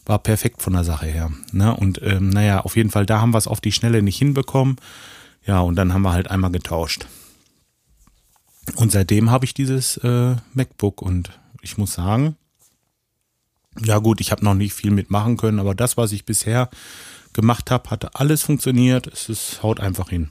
war 0.06 0.18
perfekt 0.18 0.62
von 0.62 0.74
der 0.74 0.84
Sache 0.84 1.06
her. 1.06 1.30
Ne? 1.52 1.74
Und 1.74 2.00
ähm, 2.02 2.30
naja, 2.30 2.60
auf 2.60 2.76
jeden 2.76 2.90
Fall, 2.90 3.06
da 3.06 3.20
haben 3.20 3.32
wir 3.32 3.38
es 3.38 3.46
auf 3.46 3.60
die 3.60 3.72
Schnelle 3.72 4.02
nicht 4.02 4.18
hinbekommen. 4.18 4.76
Ja, 5.46 5.60
und 5.60 5.76
dann 5.76 5.92
haben 5.92 6.02
wir 6.02 6.12
halt 6.12 6.30
einmal 6.30 6.50
getauscht. 6.50 7.06
Und 8.76 8.92
seitdem 8.92 9.30
habe 9.30 9.44
ich 9.44 9.54
dieses 9.54 9.98
äh, 9.98 10.36
MacBook 10.54 11.02
und 11.02 11.38
ich 11.62 11.78
muss 11.78 11.94
sagen, 11.94 12.36
ja 13.82 13.98
gut, 13.98 14.20
ich 14.20 14.30
habe 14.30 14.44
noch 14.44 14.54
nicht 14.54 14.72
viel 14.72 14.90
mitmachen 14.90 15.36
können, 15.36 15.58
aber 15.58 15.74
das, 15.74 15.96
was 15.96 16.12
ich 16.12 16.24
bisher 16.24 16.70
gemacht 17.32 17.70
habe, 17.70 17.90
hatte 17.90 18.14
alles 18.14 18.42
funktioniert. 18.42 19.06
Es 19.06 19.28
ist, 19.28 19.62
haut 19.62 19.80
einfach 19.80 20.10
hin. 20.10 20.30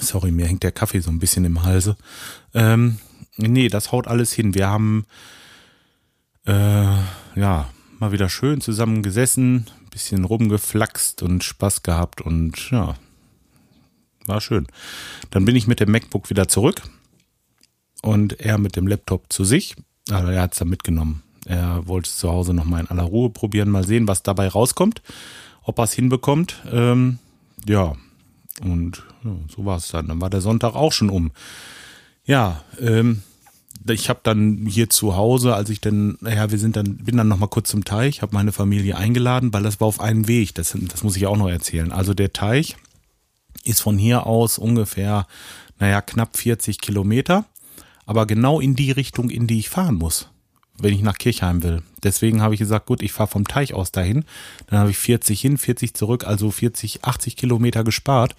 Sorry, 0.00 0.30
mir 0.30 0.46
hängt 0.46 0.62
der 0.62 0.72
Kaffee 0.72 1.00
so 1.00 1.10
ein 1.10 1.18
bisschen 1.18 1.44
im 1.44 1.62
Halse. 1.62 1.96
Ähm, 2.54 2.98
nee, 3.36 3.68
das 3.68 3.92
haut 3.92 4.06
alles 4.06 4.32
hin. 4.32 4.54
Wir 4.54 4.68
haben 4.68 5.06
äh, 6.46 6.52
ja 7.36 7.70
mal 7.98 8.12
wieder 8.12 8.28
schön 8.28 8.60
zusammen 8.60 9.02
gesessen, 9.02 9.66
bisschen 9.90 10.24
rumgeflaxt 10.24 11.22
und 11.22 11.44
Spaß 11.44 11.82
gehabt 11.82 12.20
und 12.20 12.70
ja, 12.70 12.94
war 14.28 14.40
schön. 14.40 14.66
Dann 15.30 15.44
bin 15.44 15.56
ich 15.56 15.66
mit 15.66 15.80
dem 15.80 15.90
MacBook 15.90 16.30
wieder 16.30 16.48
zurück 16.48 16.82
und 18.02 18.40
er 18.40 18.58
mit 18.58 18.76
dem 18.76 18.86
Laptop 18.86 19.32
zu 19.32 19.44
sich. 19.44 19.76
Also 20.10 20.28
er 20.28 20.42
hat 20.42 20.52
es 20.52 20.58
dann 20.58 20.68
mitgenommen. 20.68 21.22
Er 21.44 21.86
wollte 21.86 22.08
es 22.08 22.18
zu 22.18 22.30
Hause 22.30 22.54
nochmal 22.54 22.80
in 22.80 22.88
aller 22.88 23.04
Ruhe 23.04 23.30
probieren, 23.30 23.70
mal 23.70 23.86
sehen, 23.86 24.06
was 24.06 24.22
dabei 24.22 24.48
rauskommt, 24.48 25.02
ob 25.62 25.78
er 25.78 25.84
es 25.84 25.92
hinbekommt. 25.92 26.62
Ähm, 26.70 27.18
ja, 27.66 27.94
und 28.62 29.02
ja, 29.24 29.36
so 29.54 29.64
war 29.64 29.78
es 29.78 29.88
dann. 29.88 30.08
Dann 30.08 30.20
war 30.20 30.30
der 30.30 30.40
Sonntag 30.40 30.74
auch 30.74 30.92
schon 30.92 31.10
um. 31.10 31.30
Ja, 32.24 32.62
ähm, 32.80 33.22
ich 33.88 34.08
habe 34.08 34.20
dann 34.22 34.66
hier 34.66 34.90
zu 34.90 35.16
Hause, 35.16 35.54
als 35.54 35.70
ich 35.70 35.80
dann, 35.80 36.18
ja, 36.22 36.50
wir 36.50 36.58
sind 36.58 36.76
dann, 36.76 36.98
bin 36.98 37.16
dann 37.16 37.28
noch 37.28 37.38
mal 37.38 37.46
kurz 37.46 37.70
zum 37.70 37.84
Teich, 37.84 38.20
habe 38.20 38.34
meine 38.34 38.52
Familie 38.52 38.96
eingeladen, 38.96 39.52
weil 39.52 39.62
das 39.62 39.80
war 39.80 39.88
auf 39.88 40.00
einem 40.00 40.28
Weg. 40.28 40.54
Das, 40.54 40.76
das 40.78 41.02
muss 41.02 41.16
ich 41.16 41.26
auch 41.26 41.36
noch 41.36 41.48
erzählen. 41.48 41.92
Also 41.92 42.12
der 42.12 42.32
Teich 42.32 42.76
ist 43.68 43.80
von 43.80 43.98
hier 43.98 44.26
aus 44.26 44.58
ungefähr, 44.58 45.26
naja, 45.78 46.00
knapp 46.00 46.36
40 46.36 46.80
Kilometer, 46.80 47.44
aber 48.06 48.26
genau 48.26 48.60
in 48.60 48.74
die 48.74 48.90
Richtung, 48.90 49.30
in 49.30 49.46
die 49.46 49.58
ich 49.58 49.68
fahren 49.68 49.96
muss, 49.96 50.28
wenn 50.78 50.94
ich 50.94 51.02
nach 51.02 51.18
Kirchheim 51.18 51.62
will. 51.62 51.82
Deswegen 52.02 52.40
habe 52.40 52.54
ich 52.54 52.60
gesagt, 52.60 52.86
gut, 52.86 53.02
ich 53.02 53.12
fahre 53.12 53.30
vom 53.30 53.46
Teich 53.46 53.74
aus 53.74 53.92
dahin. 53.92 54.24
Dann 54.66 54.78
habe 54.78 54.90
ich 54.90 54.98
40 54.98 55.40
hin, 55.40 55.58
40 55.58 55.94
zurück, 55.94 56.24
also 56.26 56.50
40, 56.50 57.04
80 57.04 57.36
Kilometer 57.36 57.84
gespart 57.84 58.36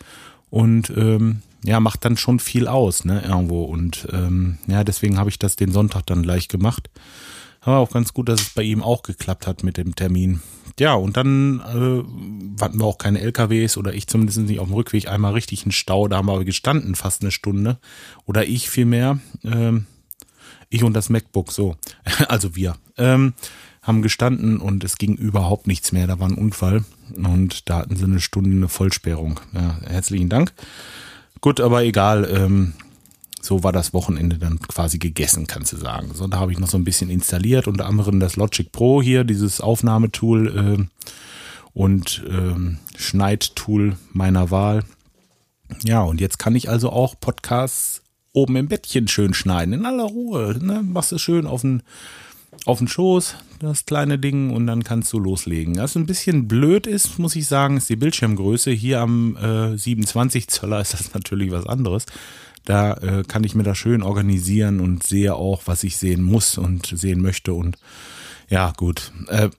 und 0.50 0.90
ähm, 0.96 1.42
ja, 1.64 1.80
macht 1.80 2.06
dann 2.06 2.18
schon 2.18 2.40
viel 2.40 2.68
aus, 2.68 3.06
ne, 3.06 3.22
irgendwo. 3.22 3.64
Und 3.64 4.08
ähm, 4.12 4.58
ja, 4.68 4.84
deswegen 4.84 5.18
habe 5.18 5.30
ich 5.30 5.40
das 5.40 5.56
den 5.56 5.72
Sonntag 5.72 6.06
dann 6.06 6.24
gleich 6.24 6.48
gemacht. 6.48 6.90
Aber 7.62 7.78
auch 7.78 7.92
ganz 7.92 8.14
gut, 8.14 8.30
dass 8.30 8.42
es 8.42 8.50
bei 8.50 8.64
ihm 8.64 8.82
auch 8.82 9.04
geklappt 9.04 9.46
hat 9.46 9.64
mit 9.64 9.78
dem 9.78 9.96
Termin. 9.96 10.42
Ja, 10.80 10.94
und 10.94 11.18
dann 11.18 11.60
äh, 11.60 12.62
hatten 12.62 12.80
wir 12.80 12.86
auch 12.86 12.98
keine 12.98 13.20
LKWs 13.22 13.78
oder 13.78 13.94
ich 13.94 14.08
zumindest 14.08 14.40
nicht 14.40 14.60
auf 14.60 14.68
dem 14.68 14.76
Rückweg 14.76 15.10
einmal 15.10 15.34
richtig 15.34 15.64
einen 15.64 15.72
Stau. 15.72 16.08
Da 16.08 16.18
haben 16.18 16.28
wir 16.28 16.46
gestanden 16.46 16.96
fast 16.96 17.22
eine 17.22 17.32
Stunde. 17.32 17.78
Oder 18.26 18.46
ich 18.48 18.70
vielmehr. 18.70 19.20
Ähm, 19.44 19.86
ich 20.70 20.84
und 20.84 20.94
das 20.94 21.10
MacBook, 21.10 21.52
so. 21.52 21.76
Also 22.30 22.56
wir. 22.56 22.76
Ähm, 22.98 23.34
haben 23.82 24.02
gestanden 24.02 24.60
und 24.60 24.84
es 24.84 24.98
ging 24.98 25.16
überhaupt 25.16 25.68
nichts 25.68 25.92
mehr. 25.92 26.08
Da 26.08 26.20
war 26.20 26.28
ein 26.28 26.36
Unfall 26.36 26.84
und 27.16 27.70
da 27.70 27.78
hatten 27.78 27.96
sie 27.96 28.04
eine 28.04 28.20
Stunde 28.20 28.52
eine 28.52 28.70
Vollsperrung. 28.70 29.40
Ja, 29.54 29.80
herzlichen 29.86 30.30
Dank. 30.30 30.54
Gut, 31.42 31.60
aber 31.60 31.84
egal. 31.84 32.30
Ähm, 32.32 32.74
so 33.42 33.64
war 33.64 33.72
das 33.72 33.94
Wochenende 33.94 34.38
dann 34.38 34.60
quasi 34.60 34.98
gegessen, 34.98 35.48
kannst 35.48 35.74
du 35.74 35.78
sagen. 35.78 36.12
So, 36.14 36.28
da 36.28 36.40
habe 36.40 36.52
ich 36.52 36.60
noch 36.60 36.68
so 36.68 36.78
ein 36.78 36.84
bisschen 36.84 37.10
installiert, 37.10 37.68
unter 37.68 37.86
anderem 37.86 38.20
das 38.20 38.36
Logic 38.36 38.72
Pro 38.72 39.02
hier, 39.02 39.24
dieses 39.24 39.62
Aufnahmetool 39.62 40.78
äh, 40.80 41.10
und 41.74 42.24
äh, 42.28 42.78
Schneidtool 42.98 43.96
meiner 44.12 44.52
Wahl. 44.52 44.84
Ja, 45.84 46.02
und 46.02 46.20
jetzt 46.20 46.40
kann 46.40 46.56
ich 46.56 46.70
also 46.70 46.92
auch 46.92 47.16
Podcasts 47.20 48.02
oben 48.34 48.56
im 48.56 48.68
Bettchen 48.68 49.08
schön 49.08 49.34
schneiden, 49.34 49.74
in 49.74 49.86
aller 49.86 50.04
Ruhe. 50.04 50.58
Ne? 50.62 50.84
Machst 50.84 51.12
du 51.12 51.18
schön 51.18 51.46
auf 51.46 51.62
den, 51.62 51.84
auf 52.66 52.80
den 52.80 52.88
Schoß, 52.88 53.36
das 53.60 53.86
kleine 53.86 54.20
Ding, 54.20 54.52
und 54.52 54.68
dann 54.68 54.84
kannst 54.84 55.12
du 55.14 55.20
loslegen. 55.20 55.78
Was 55.78 55.96
ein 55.96 56.06
bisschen 56.06 56.48
blöd 56.48 56.88
ist, 56.88 57.20
muss 57.20 57.36
ich 57.36 57.48
sagen, 57.48 57.78
ist 57.78 57.90
die 57.90 57.96
Bildschirmgröße. 57.96 58.72
Hier 58.72 59.02
am 59.02 59.38
äh, 59.38 59.78
27 59.78 60.48
Zöller 60.48 60.82
ist 60.82 60.94
das 60.94 61.14
natürlich 61.14 61.52
was 61.52 61.66
anderes. 61.66 62.06
Da 62.66 62.94
äh, 62.96 63.24
kann 63.28 63.44
ich 63.44 63.56
mir 63.56 63.64
das 63.64 63.78
schön 63.78 64.04
organisieren 64.04 64.80
und 64.80 65.04
sehe 65.04 65.36
auch, 65.36 65.64
was 65.66 65.84
ich 65.84 65.98
sehen 65.98 66.22
muss 66.22 66.58
und 66.58 66.88
sehen 66.88 67.22
möchte. 67.22 67.54
Und 67.54 67.78
ja, 68.50 68.74
gut. 68.76 69.12
Äh, 69.28 69.50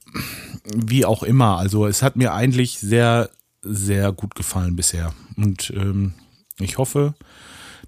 wie 0.75 1.05
auch 1.05 1.23
immer. 1.23 1.59
Also 1.59 1.87
es 1.87 2.03
hat 2.03 2.17
mir 2.17 2.33
eigentlich 2.35 2.79
sehr, 2.79 3.31
sehr 3.63 4.13
gut 4.13 4.35
gefallen 4.35 4.77
bisher. 4.77 5.13
Und 5.37 5.73
ähm, 5.77 6.15
ich 6.59 6.79
hoffe, 6.79 7.15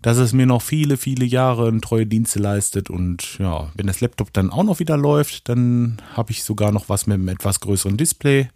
dass 0.00 0.16
es 0.16 0.32
mir 0.32 0.46
noch 0.46 0.62
viele, 0.62 0.96
viele 0.96 1.24
Jahre 1.24 1.68
in 1.68 1.80
treue 1.80 2.06
Dienste 2.06 2.40
leistet. 2.40 2.90
Und 2.90 3.38
ja, 3.38 3.70
wenn 3.74 3.86
das 3.86 4.00
Laptop 4.00 4.32
dann 4.32 4.50
auch 4.50 4.64
noch 4.64 4.80
wieder 4.80 4.96
läuft, 4.96 5.48
dann 5.48 6.02
habe 6.14 6.32
ich 6.32 6.42
sogar 6.42 6.72
noch 6.72 6.88
was 6.88 7.06
mit 7.06 7.14
einem 7.14 7.28
etwas 7.28 7.60
größeren 7.60 7.96
Display. 7.96 8.48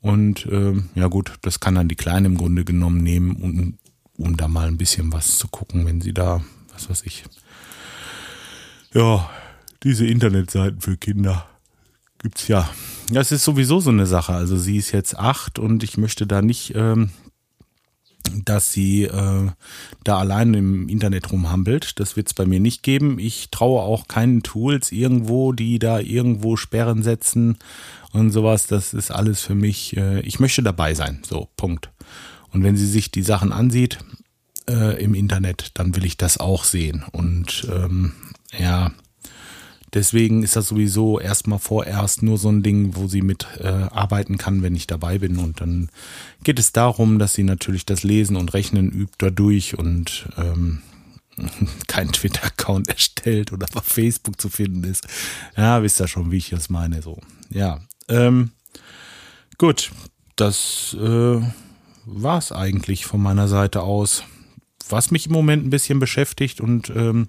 Und 0.00 0.46
ähm, 0.50 0.88
ja 0.96 1.06
gut, 1.06 1.34
das 1.42 1.60
kann 1.60 1.76
dann 1.76 1.88
die 1.88 1.94
Kleine 1.94 2.26
im 2.26 2.36
Grunde 2.36 2.64
genommen 2.64 3.02
nehmen, 3.02 3.36
um 3.36 3.78
um 4.22 4.36
da 4.36 4.48
mal 4.48 4.68
ein 4.68 4.78
bisschen 4.78 5.12
was 5.12 5.38
zu 5.38 5.48
gucken, 5.48 5.86
wenn 5.86 6.00
sie 6.00 6.14
da, 6.14 6.42
was 6.72 6.88
weiß 6.88 7.02
ich, 7.04 7.24
ja, 8.94 9.28
diese 9.82 10.06
Internetseiten 10.06 10.80
für 10.80 10.96
Kinder 10.96 11.46
gibt's 12.18 12.48
ja. 12.48 12.68
Das 13.10 13.32
ist 13.32 13.44
sowieso 13.44 13.80
so 13.80 13.90
eine 13.90 14.06
Sache. 14.06 14.32
Also 14.32 14.56
sie 14.56 14.76
ist 14.76 14.92
jetzt 14.92 15.18
acht 15.18 15.58
und 15.58 15.82
ich 15.82 15.98
möchte 15.98 16.26
da 16.26 16.40
nicht, 16.40 16.74
ähm, 16.74 17.10
dass 18.44 18.72
sie 18.72 19.04
äh, 19.04 19.50
da 20.04 20.18
allein 20.18 20.54
im 20.54 20.88
Internet 20.88 21.32
rumhampelt. 21.32 21.98
Das 21.98 22.16
wird's 22.16 22.32
bei 22.32 22.46
mir 22.46 22.60
nicht 22.60 22.82
geben. 22.82 23.18
Ich 23.18 23.50
traue 23.50 23.82
auch 23.82 24.06
keinen 24.06 24.42
Tools 24.42 24.92
irgendwo, 24.92 25.52
die 25.52 25.78
da 25.78 25.98
irgendwo 25.98 26.56
Sperren 26.56 27.02
setzen 27.02 27.58
und 28.12 28.30
sowas. 28.30 28.66
Das 28.66 28.94
ist 28.94 29.10
alles 29.10 29.40
für 29.40 29.56
mich. 29.56 29.96
Äh, 29.96 30.20
ich 30.20 30.38
möchte 30.38 30.62
dabei 30.62 30.94
sein. 30.94 31.22
So, 31.28 31.48
Punkt. 31.56 31.90
Und 32.52 32.62
wenn 32.62 32.76
sie 32.76 32.86
sich 32.86 33.10
die 33.10 33.22
Sachen 33.22 33.52
ansieht 33.52 33.98
äh, 34.68 35.02
im 35.02 35.14
Internet, 35.14 35.70
dann 35.74 35.96
will 35.96 36.04
ich 36.04 36.16
das 36.16 36.38
auch 36.38 36.64
sehen. 36.64 37.04
Und 37.12 37.66
ähm, 37.72 38.12
ja, 38.58 38.92
deswegen 39.94 40.42
ist 40.42 40.56
das 40.56 40.68
sowieso 40.68 41.18
erstmal 41.18 41.58
vorerst 41.58 42.22
nur 42.22 42.38
so 42.38 42.50
ein 42.50 42.62
Ding, 42.62 42.94
wo 42.96 43.08
sie 43.08 43.22
mit 43.22 43.46
äh, 43.58 43.66
arbeiten 43.68 44.38
kann, 44.38 44.62
wenn 44.62 44.74
ich 44.74 44.86
dabei 44.86 45.18
bin. 45.18 45.38
Und 45.38 45.60
dann 45.60 45.90
geht 46.44 46.58
es 46.58 46.72
darum, 46.72 47.18
dass 47.18 47.34
sie 47.34 47.44
natürlich 47.44 47.86
das 47.86 48.02
Lesen 48.02 48.36
und 48.36 48.54
Rechnen 48.54 48.90
übt 48.90 49.14
dadurch 49.18 49.78
und 49.78 50.28
ähm, 50.36 50.82
kein 51.86 52.12
Twitter-Account 52.12 52.88
erstellt 52.88 53.52
oder 53.52 53.66
auf 53.74 53.84
Facebook 53.84 54.40
zu 54.40 54.48
finden 54.48 54.84
ist. 54.84 55.06
Ja, 55.56 55.82
wisst 55.82 56.00
ihr 56.00 56.08
schon, 56.08 56.30
wie 56.30 56.38
ich 56.38 56.50
das 56.50 56.68
meine. 56.68 57.02
So, 57.02 57.20
ja. 57.50 57.80
Ähm, 58.08 58.50
gut, 59.58 59.90
das 60.36 60.96
äh, 61.00 61.40
war 62.04 62.38
es 62.38 62.52
eigentlich 62.52 63.06
von 63.06 63.22
meiner 63.22 63.48
Seite 63.48 63.82
aus. 63.82 64.24
Was 64.88 65.10
mich 65.10 65.26
im 65.26 65.32
Moment 65.32 65.64
ein 65.64 65.70
bisschen 65.70 65.98
beschäftigt 65.98 66.60
und 66.60 66.90
ähm, 66.90 67.28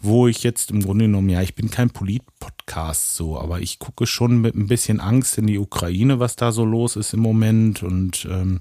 wo 0.00 0.28
ich 0.28 0.42
jetzt 0.42 0.70
im 0.70 0.82
Grunde 0.82 1.06
genommen, 1.06 1.30
ja, 1.30 1.40
ich 1.40 1.54
bin 1.54 1.70
kein 1.70 1.90
Polit-Podcast 1.90 3.16
so, 3.16 3.38
aber 3.40 3.60
ich 3.60 3.78
gucke 3.78 4.06
schon 4.06 4.40
mit 4.40 4.54
ein 4.54 4.66
bisschen 4.66 5.00
Angst 5.00 5.38
in 5.38 5.46
die 5.46 5.58
Ukraine, 5.58 6.20
was 6.20 6.36
da 6.36 6.52
so 6.52 6.64
los 6.64 6.96
ist 6.96 7.14
im 7.14 7.20
Moment 7.20 7.82
und 7.82 8.26
ähm, 8.30 8.60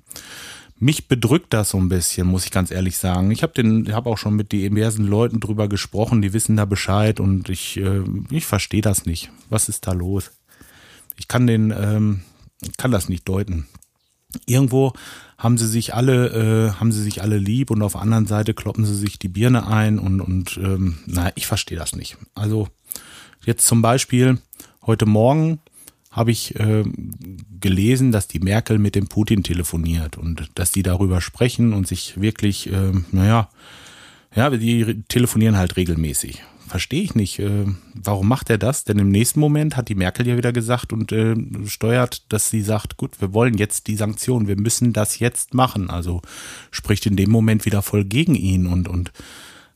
mich 0.79 1.07
bedrückt 1.07 1.53
das 1.53 1.71
so 1.71 1.77
ein 1.77 1.89
bisschen, 1.89 2.27
muss 2.27 2.45
ich 2.45 2.51
ganz 2.51 2.71
ehrlich 2.71 2.97
sagen. 2.97 3.29
Ich 3.31 3.43
habe 3.43 3.53
den, 3.53 3.91
auch 3.93 4.17
schon 4.17 4.35
mit 4.35 4.51
diversen 4.51 5.05
Leuten 5.05 5.39
drüber 5.39 5.67
gesprochen, 5.67 6.21
die 6.21 6.33
wissen 6.33 6.57
da 6.57 6.65
Bescheid 6.65 7.19
und 7.19 7.49
ich, 7.49 7.77
äh, 7.77 8.01
ich 8.31 8.45
verstehe 8.45 8.81
das 8.81 9.05
nicht. 9.05 9.29
Was 9.49 9.69
ist 9.69 9.85
da 9.85 9.91
los? 9.91 10.31
Ich 11.17 11.27
kann 11.27 11.45
den, 11.45 11.71
ähm, 11.71 12.21
kann 12.77 12.91
das 12.91 13.09
nicht 13.09 13.27
deuten 13.27 13.67
irgendwo 14.45 14.93
haben 15.37 15.57
sie 15.57 15.67
sich 15.67 15.93
alle, 15.93 16.27
äh, 16.29 16.79
haben 16.79 16.91
sie 16.91 17.01
sich 17.01 17.21
alle 17.21 17.37
lieb 17.37 17.69
und 17.71 17.81
auf 17.81 17.93
der 17.93 18.01
anderen 18.01 18.27
Seite 18.27 18.53
kloppen 18.53 18.85
sie 18.85 18.95
sich 18.95 19.19
die 19.19 19.27
Birne 19.27 19.67
ein 19.67 19.99
und, 19.99 20.21
und 20.21 20.57
ähm, 20.57 20.99
na, 21.05 21.31
ich 21.35 21.47
verstehe 21.47 21.77
das 21.77 21.95
nicht. 21.95 22.17
Also 22.33 22.69
jetzt 23.45 23.67
zum 23.67 23.81
Beispiel 23.81 24.39
heute 24.85 25.05
Morgen 25.05 25.59
habe 26.11 26.31
ich 26.31 26.57
äh, 26.59 26.83
gelesen, 27.59 28.11
dass 28.11 28.27
die 28.27 28.39
Merkel 28.39 28.77
mit 28.77 28.95
dem 28.95 29.07
Putin 29.07 29.43
telefoniert 29.43 30.17
und 30.17 30.49
dass 30.55 30.71
die 30.71 30.83
darüber 30.83 31.21
sprechen 31.21 31.73
und 31.73 31.87
sich 31.87 32.21
wirklich, 32.21 32.71
äh, 32.71 32.91
naja, 33.11 33.49
ja, 34.35 34.49
die 34.49 35.03
telefonieren 35.07 35.57
halt 35.57 35.75
regelmäßig 35.75 36.43
verstehe 36.67 37.03
ich 37.03 37.15
nicht. 37.15 37.39
Äh, 37.39 37.65
warum 37.93 38.27
macht 38.27 38.49
er 38.49 38.57
das? 38.57 38.83
Denn 38.83 38.99
im 38.99 39.09
nächsten 39.09 39.39
Moment 39.39 39.77
hat 39.77 39.89
die 39.89 39.95
Merkel 39.95 40.27
ja 40.27 40.37
wieder 40.37 40.53
gesagt 40.53 40.93
und 40.93 41.11
äh, 41.11 41.35
steuert, 41.65 42.31
dass 42.31 42.49
sie 42.49 42.61
sagt, 42.61 42.97
gut, 42.97 43.21
wir 43.21 43.33
wollen 43.33 43.57
jetzt 43.57 43.87
die 43.87 43.95
Sanktionen, 43.95 44.47
wir 44.47 44.59
müssen 44.59 44.93
das 44.93 45.19
jetzt 45.19 45.53
machen. 45.53 45.89
Also 45.89 46.21
spricht 46.71 47.05
in 47.05 47.15
dem 47.15 47.29
Moment 47.31 47.65
wieder 47.65 47.81
voll 47.81 48.05
gegen 48.05 48.35
ihn 48.35 48.67
und, 48.67 48.87
und 48.87 49.11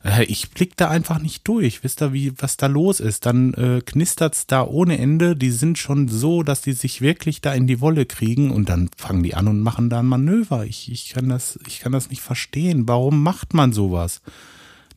äh, 0.04 0.24
ich 0.26 0.52
blick 0.52 0.78
da 0.78 0.90
einfach 0.90 1.20
nicht 1.20 1.48
durch. 1.48 1.84
Wisst 1.84 2.02
ihr, 2.02 2.14
wie, 2.14 2.34
was 2.38 2.58
da 2.58 2.68
los 2.68 3.00
ist? 3.00 3.26
Dann 3.26 3.54
äh, 3.54 3.82
knistert's 3.86 4.48
da 4.48 4.64
ohne 4.64 4.98
Ende. 4.98 5.36
Die 5.36 5.52
sind 5.52 5.78
schon 5.78 6.08
so, 6.08 6.44
dass 6.44 6.62
die 6.62 6.74
sich 6.74 7.02
wirklich 7.02 7.42
da 7.42 7.54
in 7.54 7.68
die 7.68 7.82
Wolle 7.82 8.06
kriegen 8.06 8.52
und 8.52 8.70
dann 8.70 8.90
fangen 8.96 9.24
die 9.24 9.36
an 9.36 9.48
und 9.48 9.62
machen 9.62 9.90
da 9.90 10.00
ein 10.00 10.06
Manöver. 10.06 10.66
Ich, 10.66 10.92
ich 10.92 11.10
kann 11.10 11.30
das, 11.30 11.60
ich 11.68 11.80
kann 11.80 11.92
das 11.92 12.10
nicht 12.10 12.22
verstehen. 12.22 12.88
Warum 12.88 13.22
macht 13.22 13.54
man 13.54 13.74
sowas? 13.74 14.22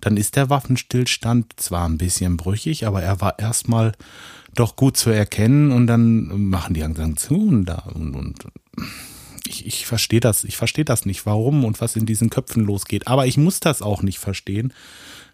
Dann 0.01 0.17
ist 0.17 0.37
der 0.37 0.51
Waffenstillstand 0.51 1.55
zwar 1.57 1.89
ein 1.89 1.99
bisschen 1.99 2.37
brüchig, 2.37 2.87
aber 2.87 3.03
er 3.03 3.21
war 3.21 3.39
erstmal 3.39 3.93
doch 4.55 4.77
gut 4.77 4.97
zu 4.97 5.11
erkennen 5.11 5.71
und 5.73 5.87
dann 5.87 6.49
machen 6.49 6.75
die 6.75 6.81
Sanktionen 6.81 7.65
da 7.65 7.91
und, 7.95 8.15
und 8.15 8.47
ich, 9.47 9.67
ich 9.67 9.87
verstehe 9.87 10.21
das, 10.21 10.45
ich 10.45 10.57
verstehe 10.57 10.85
das 10.85 11.07
nicht, 11.07 11.27
warum 11.27 11.65
und 11.65 11.81
was 11.81 11.97
in 11.97 12.07
diesen 12.07 12.31
Köpfen 12.31 12.65
losgeht. 12.65 13.07
Aber 13.07 13.27
ich 13.27 13.37
muss 13.37 13.61
das 13.61 13.83
auch 13.83 14.03
nicht 14.03 14.19
verstehen. 14.19 14.73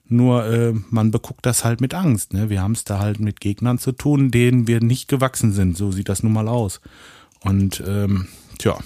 Nur 0.08 0.46
äh, 0.46 0.72
man 0.90 1.10
beguckt 1.10 1.44
das 1.44 1.64
halt 1.64 1.80
mit 1.80 1.92
Angst. 1.92 2.32
Ne? 2.32 2.48
Wir 2.48 2.62
haben 2.62 2.72
es 2.72 2.84
da 2.84 3.00
halt 3.00 3.18
mit 3.18 3.40
Gegnern 3.40 3.78
zu 3.78 3.92
tun, 3.92 4.30
denen 4.30 4.68
wir 4.68 4.80
nicht 4.80 5.08
gewachsen 5.08 5.52
sind. 5.52 5.76
So 5.76 5.90
sieht 5.90 6.08
das 6.08 6.22
nun 6.22 6.32
mal 6.32 6.48
aus. 6.48 6.80
Und 7.40 7.82
ähm, 7.86 8.28
tja, 8.58 8.78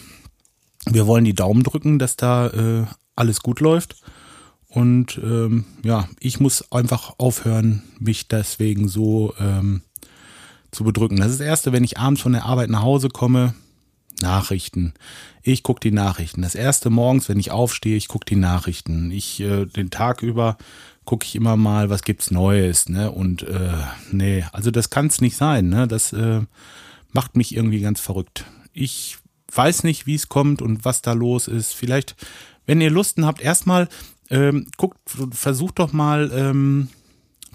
wir 0.87 1.07
wollen 1.07 1.25
die 1.25 1.35
Daumen 1.35 1.63
drücken, 1.63 1.99
dass 1.99 2.17
da 2.17 2.49
äh, 2.49 2.87
alles 3.17 3.41
gut 3.41 3.61
läuft. 3.61 3.97
Und 4.71 5.21
ähm, 5.23 5.65
ja, 5.83 6.09
ich 6.21 6.41
muss 6.41 6.71
einfach 6.73 7.15
aufhören, 7.19 7.83
mich 7.99 8.29
deswegen 8.29 8.89
so 8.89 9.35
ähm, 9.39 9.83
zu 10.71 10.85
bedrücken. 10.85 11.19
Das 11.19 11.33
ist 11.33 11.41
das 11.41 11.47
Erste, 11.47 11.73
wenn 11.73 11.85
ich 11.85 11.99
abends 11.99 12.23
von 12.23 12.33
der 12.33 12.45
Arbeit 12.45 12.71
nach 12.71 12.83
Hause 12.83 13.09
komme, 13.09 13.55
Nachrichten. 14.23 14.95
Ich 15.43 15.63
gucke 15.63 15.81
die 15.81 15.91
Nachrichten. 15.91 16.43
Das 16.43 16.55
erste 16.55 16.91
morgens, 16.91 17.29
wenn 17.29 17.41
ich 17.41 17.51
aufstehe, 17.51 17.97
ich 17.97 18.09
gucke 18.09 18.27
die 18.27 18.37
Nachrichten. 18.37 19.11
Ich 19.11 19.41
äh, 19.41 19.67
den 19.67 19.91
Tag 19.91 20.23
über 20.23 20.57
gucke 21.05 21.27
ich 21.27 21.35
immer 21.35 21.57
mal, 21.57 21.91
was 21.91 22.03
gibt's 22.03 22.31
Neues, 22.31 22.89
ne? 22.89 23.11
Und 23.11 23.43
äh, 23.43 23.73
nee, 24.13 24.45
also 24.53 24.71
das 24.71 24.91
kann's 24.91 25.21
nicht 25.21 25.37
sein, 25.37 25.69
ne? 25.69 25.89
Das 25.89 26.13
äh, 26.13 26.43
macht 27.11 27.37
mich 27.37 27.57
irgendwie 27.57 27.81
ganz 27.81 27.99
verrückt. 27.99 28.45
Ich 28.73 29.19
weiß 29.53 29.83
nicht, 29.83 30.07
wie 30.07 30.15
es 30.15 30.29
kommt 30.29 30.63
und 30.63 30.85
was 30.85 31.03
da 31.03 31.13
los 31.13 31.49
ist. 31.49 31.75
Vielleicht, 31.75 32.15
wenn 32.67 32.81
ihr 32.81 32.91
Lusten 32.91 33.27
habt, 33.27 33.41
erstmal 33.41 33.89
ähm, 34.31 34.67
guckt, 34.77 34.99
versucht 35.33 35.79
doch 35.79 35.93
mal 35.93 36.31
ähm, 36.33 36.89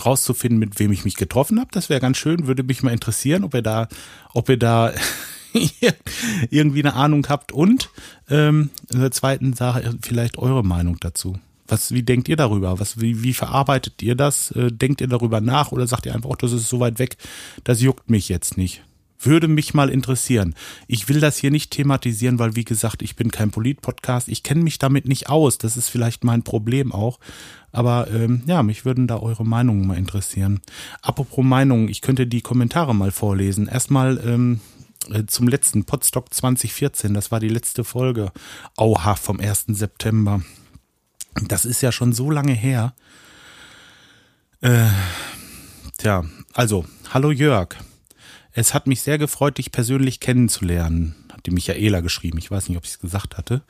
rauszufinden, 0.03 0.59
mit 0.59 0.77
wem 0.79 0.91
ich 0.91 1.05
mich 1.05 1.15
getroffen 1.15 1.59
habe. 1.59 1.69
Das 1.71 1.89
wäre 1.89 2.01
ganz 2.01 2.17
schön, 2.17 2.47
würde 2.47 2.63
mich 2.63 2.83
mal 2.83 2.91
interessieren, 2.91 3.43
ob 3.43 3.53
ihr 3.53 3.61
da, 3.61 3.87
ob 4.33 4.49
ihr 4.49 4.57
da 4.57 4.93
irgendwie 6.49 6.83
eine 6.83 6.93
Ahnung 6.93 7.25
habt 7.29 7.51
und 7.51 7.89
ähm, 8.29 8.69
in 8.91 8.99
der 8.99 9.11
zweiten 9.11 9.53
Sache 9.53 9.97
vielleicht 10.01 10.37
eure 10.37 10.63
Meinung 10.63 10.97
dazu. 10.99 11.37
Was, 11.67 11.91
wie 11.91 12.03
denkt 12.03 12.29
ihr 12.29 12.35
darüber? 12.35 12.79
Was, 12.79 13.01
wie, 13.01 13.23
wie 13.23 13.33
verarbeitet 13.33 14.03
ihr 14.03 14.15
das? 14.15 14.51
Äh, 14.51 14.71
denkt 14.71 15.01
ihr 15.01 15.07
darüber 15.07 15.41
nach 15.41 15.71
oder 15.71 15.87
sagt 15.87 16.05
ihr 16.05 16.13
einfach, 16.13 16.29
oh, 16.29 16.35
das 16.35 16.51
ist 16.51 16.69
so 16.69 16.79
weit 16.79 16.99
weg, 16.99 17.17
das 17.63 17.81
juckt 17.81 18.09
mich 18.09 18.29
jetzt 18.29 18.57
nicht? 18.57 18.83
Würde 19.19 19.47
mich 19.47 19.73
mal 19.73 19.89
interessieren. 19.89 20.55
Ich 20.87 21.07
will 21.09 21.19
das 21.19 21.37
hier 21.37 21.51
nicht 21.51 21.71
thematisieren, 21.71 22.37
weil, 22.37 22.55
wie 22.55 22.65
gesagt, 22.65 23.01
ich 23.01 23.15
bin 23.15 23.31
kein 23.31 23.51
Polit-Podcast. 23.51 24.27
Ich 24.27 24.43
kenne 24.43 24.61
mich 24.61 24.77
damit 24.77 25.07
nicht 25.07 25.29
aus. 25.29 25.57
Das 25.57 25.77
ist 25.77 25.89
vielleicht 25.89 26.23
mein 26.23 26.43
Problem 26.43 26.91
auch. 26.91 27.19
Aber 27.71 28.07
ähm, 28.11 28.43
ja, 28.45 28.61
mich 28.63 28.85
würden 28.85 29.07
da 29.07 29.17
eure 29.17 29.45
Meinungen 29.45 29.87
mal 29.87 29.97
interessieren. 29.97 30.61
Apropos 31.01 31.43
Meinungen, 31.43 31.89
ich 31.89 32.01
könnte 32.01 32.27
die 32.27 32.41
Kommentare 32.41 32.93
mal 32.93 33.11
vorlesen. 33.11 33.67
Erstmal 33.67 34.21
ähm, 34.25 34.59
äh, 35.11 35.25
zum 35.25 35.47
letzten 35.47 35.85
Podstock 35.85 36.33
2014. 36.33 37.13
Das 37.13 37.31
war 37.31 37.39
die 37.39 37.49
letzte 37.49 37.83
Folge. 37.83 38.31
Auha 38.77 39.15
vom 39.15 39.39
1. 39.39 39.65
September. 39.67 40.41
Das 41.47 41.65
ist 41.65 41.81
ja 41.81 41.91
schon 41.91 42.13
so 42.13 42.31
lange 42.31 42.53
her. 42.53 42.93
Äh, 44.61 44.87
tja, 45.97 46.23
also, 46.53 46.85
hallo 47.13 47.31
Jörg. 47.31 47.75
Es 48.57 48.73
hat 48.73 48.87
mich 48.87 49.01
sehr 49.01 49.17
gefreut, 49.17 49.57
dich 49.57 49.73
persönlich 49.73 50.21
kennenzulernen, 50.21 51.13
hat 51.29 51.45
die 51.45 51.51
Michaela 51.51 51.99
geschrieben. 51.99 52.37
Ich 52.37 52.49
weiß 52.49 52.69
nicht, 52.69 52.77
ob 52.77 52.85
ich 52.85 52.91
es 52.91 52.99
gesagt 52.99 53.37
hatte. 53.37 53.63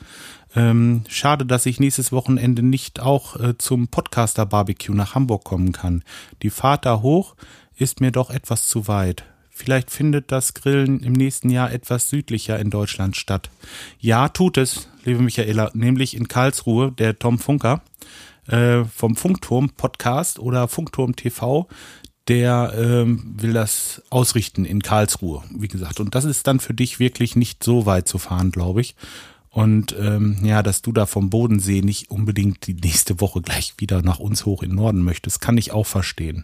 Ähm, 0.56 1.04
schade, 1.10 1.44
dass 1.44 1.66
ich 1.66 1.80
nächstes 1.80 2.12
Wochenende 2.12 2.62
nicht 2.62 3.00
auch 3.00 3.36
äh, 3.40 3.58
zum 3.58 3.88
Podcaster 3.88 4.46
Barbecue 4.46 4.94
nach 4.94 5.16
Hamburg 5.16 5.44
kommen 5.44 5.72
kann. 5.72 6.04
Die 6.44 6.52
Fahrt 6.52 6.86
da 6.86 7.02
hoch 7.02 7.36
ist 7.76 8.00
mir 8.00 8.12
doch 8.12 8.30
etwas 8.30 8.68
zu 8.68 8.88
weit. 8.88 9.24
Vielleicht 9.50 9.90
findet 9.90 10.32
das 10.32 10.54
Grillen 10.54 11.00
im 11.00 11.14
nächsten 11.14 11.50
Jahr 11.50 11.72
etwas 11.72 12.10
südlicher 12.10 12.60
in 12.60 12.70
Deutschland 12.70 13.18
statt. 13.18 13.50
Ja, 14.00 14.30
tut 14.30 14.58
es, 14.58 14.88
liebe 15.04 15.24
Michaela, 15.24 15.72
nämlich 15.74 16.16
in 16.16 16.28
Karlsruhe, 16.28 16.92
der 16.92 17.18
Tom 17.18 17.40
Funker 17.40 17.82
äh, 18.48 18.84
vom 18.84 19.16
Funkturm 19.16 19.72
Podcast 19.72 20.38
oder 20.38 20.68
Funkturm 20.68 21.16
TV, 21.16 21.68
der 22.28 22.74
ähm, 22.76 23.36
will 23.38 23.54
das 23.54 24.02
ausrichten 24.10 24.66
in 24.66 24.82
Karlsruhe, 24.82 25.44
wie 25.56 25.68
gesagt. 25.68 26.00
Und 26.00 26.16
das 26.16 26.26
ist 26.26 26.48
dann 26.48 26.60
für 26.60 26.74
dich 26.74 27.00
wirklich 27.00 27.36
nicht 27.36 27.64
so 27.64 27.86
weit 27.86 28.08
zu 28.08 28.18
fahren, 28.18 28.52
glaube 28.52 28.82
ich. 28.82 28.96
Und 29.52 29.96
ähm, 29.98 30.38
ja, 30.44 30.64
dass 30.64 30.82
du 30.82 30.92
da 30.92 31.06
vom 31.06 31.30
Bodensee 31.30 31.82
nicht 31.82 32.12
unbedingt 32.12 32.68
die 32.68 32.74
nächste 32.74 33.22
Woche 33.22 33.42
gleich 33.42 33.76
wieder 33.78 34.02
nach 34.02 34.20
uns 34.20 34.46
hoch 34.46 34.64
in 34.64 34.76
Norden 34.76 35.02
möchtest, 35.02 35.40
kann 35.40 35.58
ich 35.58 35.72
auch 35.72 35.86
verstehen. 35.86 36.44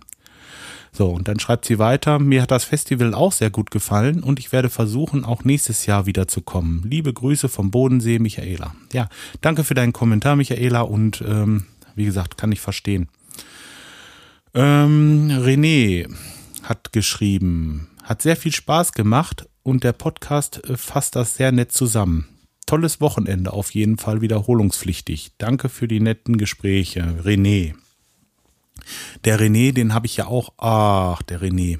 So, 0.93 1.09
und 1.09 1.27
dann 1.27 1.39
schreibt 1.39 1.65
sie 1.65 1.79
weiter, 1.79 2.19
mir 2.19 2.41
hat 2.41 2.51
das 2.51 2.65
Festival 2.65 3.13
auch 3.13 3.31
sehr 3.31 3.49
gut 3.49 3.71
gefallen 3.71 4.23
und 4.23 4.39
ich 4.39 4.51
werde 4.51 4.69
versuchen, 4.69 5.23
auch 5.23 5.43
nächstes 5.43 5.85
Jahr 5.85 6.05
wieder 6.05 6.27
zu 6.27 6.41
kommen. 6.41 6.83
Liebe 6.85 7.13
Grüße 7.13 7.49
vom 7.49 7.71
Bodensee, 7.71 8.19
Michaela. 8.19 8.75
Ja, 8.91 9.07
danke 9.39 9.63
für 9.63 9.73
deinen 9.73 9.93
Kommentar, 9.93 10.35
Michaela, 10.35 10.81
und 10.81 11.21
ähm, 11.25 11.65
wie 11.95 12.05
gesagt, 12.05 12.37
kann 12.37 12.51
ich 12.51 12.59
verstehen. 12.59 13.07
Ähm, 14.53 15.29
René 15.29 16.13
hat 16.63 16.91
geschrieben, 16.91 17.87
hat 18.03 18.21
sehr 18.21 18.35
viel 18.35 18.51
Spaß 18.51 18.91
gemacht 18.91 19.47
und 19.63 19.85
der 19.85 19.93
Podcast 19.93 20.63
äh, 20.69 20.75
fasst 20.75 21.15
das 21.15 21.35
sehr 21.35 21.53
nett 21.53 21.71
zusammen. 21.71 22.27
Tolles 22.65 22.99
Wochenende, 22.99 23.53
auf 23.53 23.71
jeden 23.71 23.97
Fall 23.97 24.21
wiederholungspflichtig. 24.21 25.31
Danke 25.37 25.69
für 25.69 25.87
die 25.87 26.01
netten 26.01 26.37
Gespräche, 26.37 27.21
René. 27.23 27.75
Der 29.23 29.39
René, 29.39 29.73
den 29.73 29.93
habe 29.93 30.05
ich 30.05 30.17
ja 30.17 30.27
auch. 30.27 30.53
Ach, 30.57 31.21
der 31.21 31.41
René. 31.41 31.79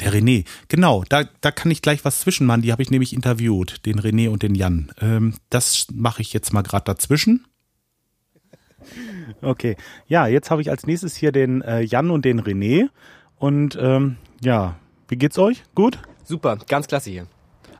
Der 0.00 0.12
René, 0.12 0.44
genau, 0.68 1.04
da, 1.08 1.24
da 1.40 1.50
kann 1.50 1.72
ich 1.72 1.82
gleich 1.82 2.04
was 2.04 2.20
zwischenmachen. 2.20 2.62
Die 2.62 2.70
habe 2.70 2.82
ich 2.82 2.90
nämlich 2.90 3.12
interviewt, 3.12 3.84
den 3.84 3.98
René 3.98 4.28
und 4.28 4.42
den 4.42 4.54
Jan. 4.54 4.92
Ähm, 5.00 5.34
das 5.50 5.86
mache 5.92 6.22
ich 6.22 6.32
jetzt 6.32 6.52
mal 6.52 6.62
gerade 6.62 6.84
dazwischen. 6.84 7.46
Okay, 9.42 9.76
ja, 10.06 10.26
jetzt 10.26 10.50
habe 10.50 10.62
ich 10.62 10.70
als 10.70 10.86
nächstes 10.86 11.14
hier 11.14 11.32
den 11.32 11.62
äh, 11.62 11.80
Jan 11.80 12.10
und 12.10 12.24
den 12.24 12.40
René. 12.40 12.88
Und 13.36 13.78
ähm, 13.80 14.16
ja, 14.40 14.76
wie 15.08 15.16
geht's 15.16 15.38
euch? 15.38 15.62
Gut? 15.74 15.98
Super, 16.24 16.58
ganz 16.68 16.86
klasse 16.86 17.10
hier. 17.10 17.26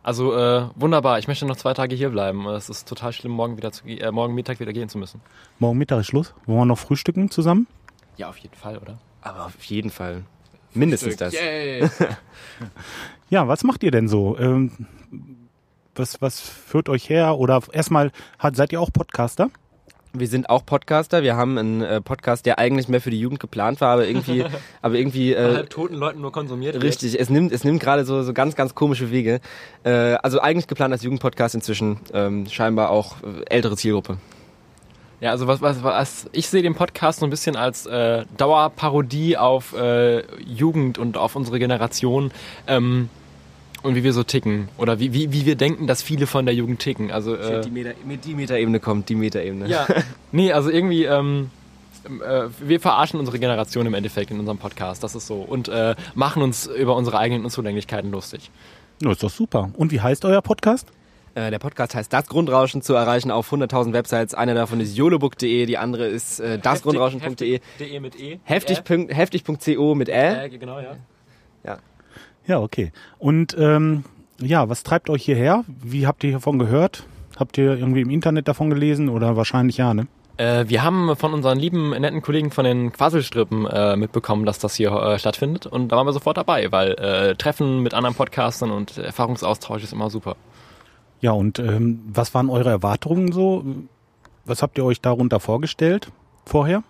Also 0.03 0.35
äh, 0.35 0.69
wunderbar. 0.77 1.19
Ich 1.19 1.29
möchte 1.29 1.45
noch 1.45 1.57
zwei 1.57 1.75
Tage 1.75 1.95
hier 1.95 2.11
bleiben. 2.11 2.47
Es 2.47 2.69
ist 2.69 2.89
total 2.89 3.13
schlimm, 3.13 3.33
morgen 3.33 3.57
wieder 3.57 3.73
zu, 3.73 3.87
äh, 3.87 4.11
morgen 4.11 4.35
Mittag 4.35 4.61
wieder 4.61 4.73
gehen 4.73 4.89
zu 4.89 4.97
müssen. 4.99 5.21
Morgen 5.59 5.77
Mittag 5.77 6.01
ist 6.01 6.07
Schluss. 6.07 6.35
Wollen 6.47 6.61
wir 6.61 6.65
noch 6.67 6.79
frühstücken 6.79 7.31
zusammen? 7.31 7.67
Ja, 8.17 8.29
auf 8.29 8.39
jeden 8.39 8.55
Fall, 8.55 8.79
oder? 8.79 8.99
Aber 9.21 9.47
auf 9.47 9.63
jeden 9.65 9.91
Fall. 9.91 10.25
Mindestens 10.75 11.17
das. 11.17 11.35
Yay. 11.35 11.89
Ja, 13.31 13.47
was 13.47 13.63
macht 13.63 13.83
ihr 13.83 13.91
denn 13.91 14.09
so? 14.09 14.39
Ähm, 14.39 14.87
was, 15.95 16.23
was 16.23 16.41
führt 16.41 16.89
euch 16.89 17.11
her? 17.11 17.37
Oder 17.37 17.61
erstmal, 17.73 18.11
seid 18.55 18.73
ihr 18.73 18.81
auch 18.81 18.91
Podcaster? 18.91 19.51
Wir 20.15 20.27
sind 20.27 20.49
auch 20.49 20.65
Podcaster. 20.65 21.23
Wir 21.23 21.37
haben 21.37 21.59
einen 21.59 21.83
äh, 21.83 22.01
Podcast, 22.01 22.47
der 22.47 22.59
eigentlich 22.59 22.89
mehr 22.89 23.01
für 23.01 23.11
die 23.11 23.21
Jugend 23.21 23.41
geplant 23.41 23.81
war, 23.81 23.91
aber 23.93 24.07
irgendwie, 24.07 24.45
aber 24.83 24.95
irgendwie 24.95 25.33
Äh, 25.35 25.61
äh, 25.61 25.65
toten 25.67 25.95
Leuten 25.95 26.21
nur 26.21 26.33
konsumiert 26.33 26.75
wird. 26.75 26.83
richtig. 26.85 27.19
Es 27.21 27.29
nimmt, 27.31 27.53
es 27.53 27.63
nimmt 27.65 27.81
gerade 27.81 28.05
so 28.05 28.23
so 28.23 28.33
ganz, 28.33 28.57
ganz 28.57 28.75
komische 28.75 29.11
Wege. 29.11 29.41
Äh, 29.85 29.91
also 30.23 30.41
eigentlich 30.41 30.67
geplant 30.67 30.93
als 30.93 31.03
Jugendpodcast 31.03 31.55
inzwischen 31.55 32.01
ähm, 32.15 32.47
scheinbar 32.47 32.91
auch 32.91 33.17
äh, 33.23 33.45
ältere 33.55 33.77
Zielgruppe. 33.77 34.17
Ja, 35.21 35.31
also 35.31 35.47
was, 35.49 35.61
was, 35.61 35.83
was 35.83 36.27
ich 36.33 36.49
sehe 36.49 36.63
den 36.63 36.75
Podcast 36.77 37.19
so 37.21 37.27
ein 37.27 37.31
bisschen 37.31 37.57
als 37.57 37.87
äh, 37.87 38.25
Dauerparodie 38.37 39.37
auf 39.37 39.75
äh, 39.77 40.23
Jugend 40.43 40.97
und 40.97 41.17
auf 41.17 41.35
unsere 41.37 41.59
Generation 41.59 42.31
ähm, 42.69 43.11
und 43.83 43.95
wie 43.95 44.03
wir 44.05 44.13
so 44.13 44.23
ticken 44.23 44.69
oder 44.79 44.99
wie, 44.99 45.13
wie, 45.13 45.33
wie 45.33 45.47
wir 45.47 45.57
denken, 45.57 45.87
dass 45.87 46.03
viele 46.03 46.27
von 46.27 46.47
der 46.47 46.55
Jugend 46.55 46.81
ticken. 46.81 47.11
Also 47.11 47.35
äh, 47.35 47.61
die 47.63 47.71
Meta, 47.71 47.91
mit 48.07 48.25
die 48.25 48.35
Metaebene 48.35 48.81
kommt, 48.81 49.09
die 49.09 49.15
Metaebene. 49.15 49.69
ja, 49.69 49.87
nee, 50.33 50.53
also 50.53 50.71
irgendwie 50.71 51.05
ähm, 51.05 51.51
äh, 52.07 52.45
wir 52.61 52.81
verarschen 52.81 53.19
unsere 53.21 53.39
Generation 53.39 53.87
im 53.87 53.95
Endeffekt 53.95 54.31
in 54.31 54.39
unserem 54.41 54.59
Podcast, 54.59 55.03
das 55.05 55.15
ist 55.15 55.27
so 55.27 55.37
und 55.43 55.69
äh, 55.69 55.95
machen 56.15 56.43
uns 56.43 56.67
über 56.67 56.97
unsere 56.97 57.19
eigenen 57.19 57.45
Unzulänglichkeiten 57.45 58.11
lustig. 58.11 58.51
Ja, 59.03 59.13
ist 59.13 59.23
doch 59.23 59.31
super. 59.31 59.71
Und 59.77 59.93
wie 59.93 60.01
heißt 60.01 60.25
euer 60.25 60.43
Podcast? 60.43 60.89
Äh, 61.35 61.51
der 61.53 61.61
Podcast 61.61 61.95
heißt 61.95 62.13
Das 62.13 62.27
Grundrauschen 62.27 62.83
zu 62.83 62.95
erreichen 62.95 63.31
auf 63.31 63.53
100.000 63.53 63.93
Websites. 63.93 64.35
Eine 64.35 64.55
davon 64.55 64.81
ist 64.81 64.97
yolobook.de, 64.97 65.67
die 65.67 65.79
andere 65.79 66.07
ist 66.09 66.41
äh, 66.41 66.59
dasgrundrauschen.de. 66.59 67.61
De 67.79 68.01
mit 68.01 68.19
E. 68.19 68.41
Heftig, 68.43 68.83
punkt- 68.83 69.15
heftig.co 69.15 69.95
mit 69.95 70.09
Ä. 70.09 70.47
Äh, 70.47 70.49
genau, 70.59 70.81
ja. 70.81 70.97
Ja, 72.49 72.61
okay. 72.61 72.93
Und 73.19 73.55
ähm, 73.59 74.05
ja, 74.41 74.69
was 74.69 74.83
treibt 74.83 75.11
euch 75.11 75.23
hierher? 75.23 75.65
Wie 75.69 76.07
habt 76.07 76.25
ihr 76.25 76.33
davon 76.33 76.59
gehört? 76.59 77.07
Habt 77.37 77.59
ihr 77.59 77.77
irgendwie 77.77 78.01
im 78.01 78.11
Internet 78.11 78.49
davon 78.49 78.71
gelesen 78.71 79.09
oder 79.09 79.37
wahrscheinlich 79.37 79.77
ja, 79.77 79.95
ne? 79.95 80.09
Äh, 80.39 80.65
wir 80.69 80.83
haben 80.83 81.15
von 81.17 81.35
unseren 81.35 81.59
lieben, 81.59 81.91
netten 81.91 82.23
Kollegen 82.23 82.51
von 82.51 82.65
den 82.65 82.93
Quasselstrippen 82.93 83.67
äh, 83.67 83.97
mitbekommen, 83.97 84.47
dass 84.47 84.59
das 84.59 84.77
hier 84.77 84.93
äh, 84.93 85.19
stattfindet. 85.19 85.67
Und 85.67 85.93
da 85.93 85.97
waren 85.97 86.07
wir 86.07 86.13
sofort 86.13 86.39
dabei, 86.39 86.73
weil 86.73 86.93
äh, 86.93 87.35
Treffen 87.35 87.83
mit 87.83 87.93
anderen 87.93 88.15
Podcastern 88.15 88.71
und 88.71 88.97
Erfahrungsaustausch 88.97 89.83
ist 89.85 89.93
immer 89.93 90.09
super. 90.09 90.37
Ja, 91.21 91.33
und 91.33 91.59
ähm, 91.59 92.01
was 92.09 92.33
waren 92.35 92.49
eure 92.49 92.71
Erwartungen 92.71 93.31
so? 93.31 93.65
Was 94.47 94.63
habt 94.63 94.79
ihr 94.79 94.85
euch 94.85 95.03
darunter 95.03 95.41
vorgestellt 95.41 96.11
vorher? 96.47 96.83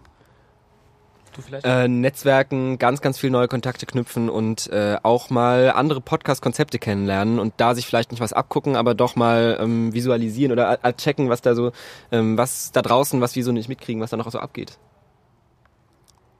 Du 1.39 1.43
vielleicht? 1.43 1.65
Äh, 1.65 1.87
Netzwerken, 1.87 2.79
ganz, 2.79 3.01
ganz 3.01 3.17
viel 3.17 3.31
neue 3.31 3.47
Kontakte 3.47 3.87
knüpfen 3.87 4.29
und 4.29 4.69
äh, 4.73 4.97
auch 5.05 5.31
mal 5.31 5.71
andere 5.71 6.01
Podcast-Konzepte 6.01 6.81
kennenlernen 6.81 7.39
und 7.39 7.55
da 7.59 7.77
sich 7.77 7.87
vielleicht 7.87 8.11
nicht 8.11 8.21
was 8.21 8.33
abgucken, 8.33 8.75
aber 8.75 8.97
doch 8.97 9.15
mal 9.15 9.57
ähm, 9.61 9.95
visualisieren 9.95 10.51
oder 10.51 10.85
äh, 10.85 10.93
checken, 10.95 11.29
was 11.29 11.41
da 11.41 11.55
so, 11.55 11.71
ähm, 12.11 12.37
was 12.37 12.73
da 12.73 12.83
draußen, 12.83 13.21
was 13.21 13.37
wir 13.37 13.45
so 13.45 13.53
nicht 13.53 13.69
mitkriegen, 13.69 14.03
was 14.03 14.11
da 14.11 14.17
noch 14.17 14.29
so 14.29 14.41
abgeht. 14.41 14.79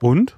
Und? 0.01 0.35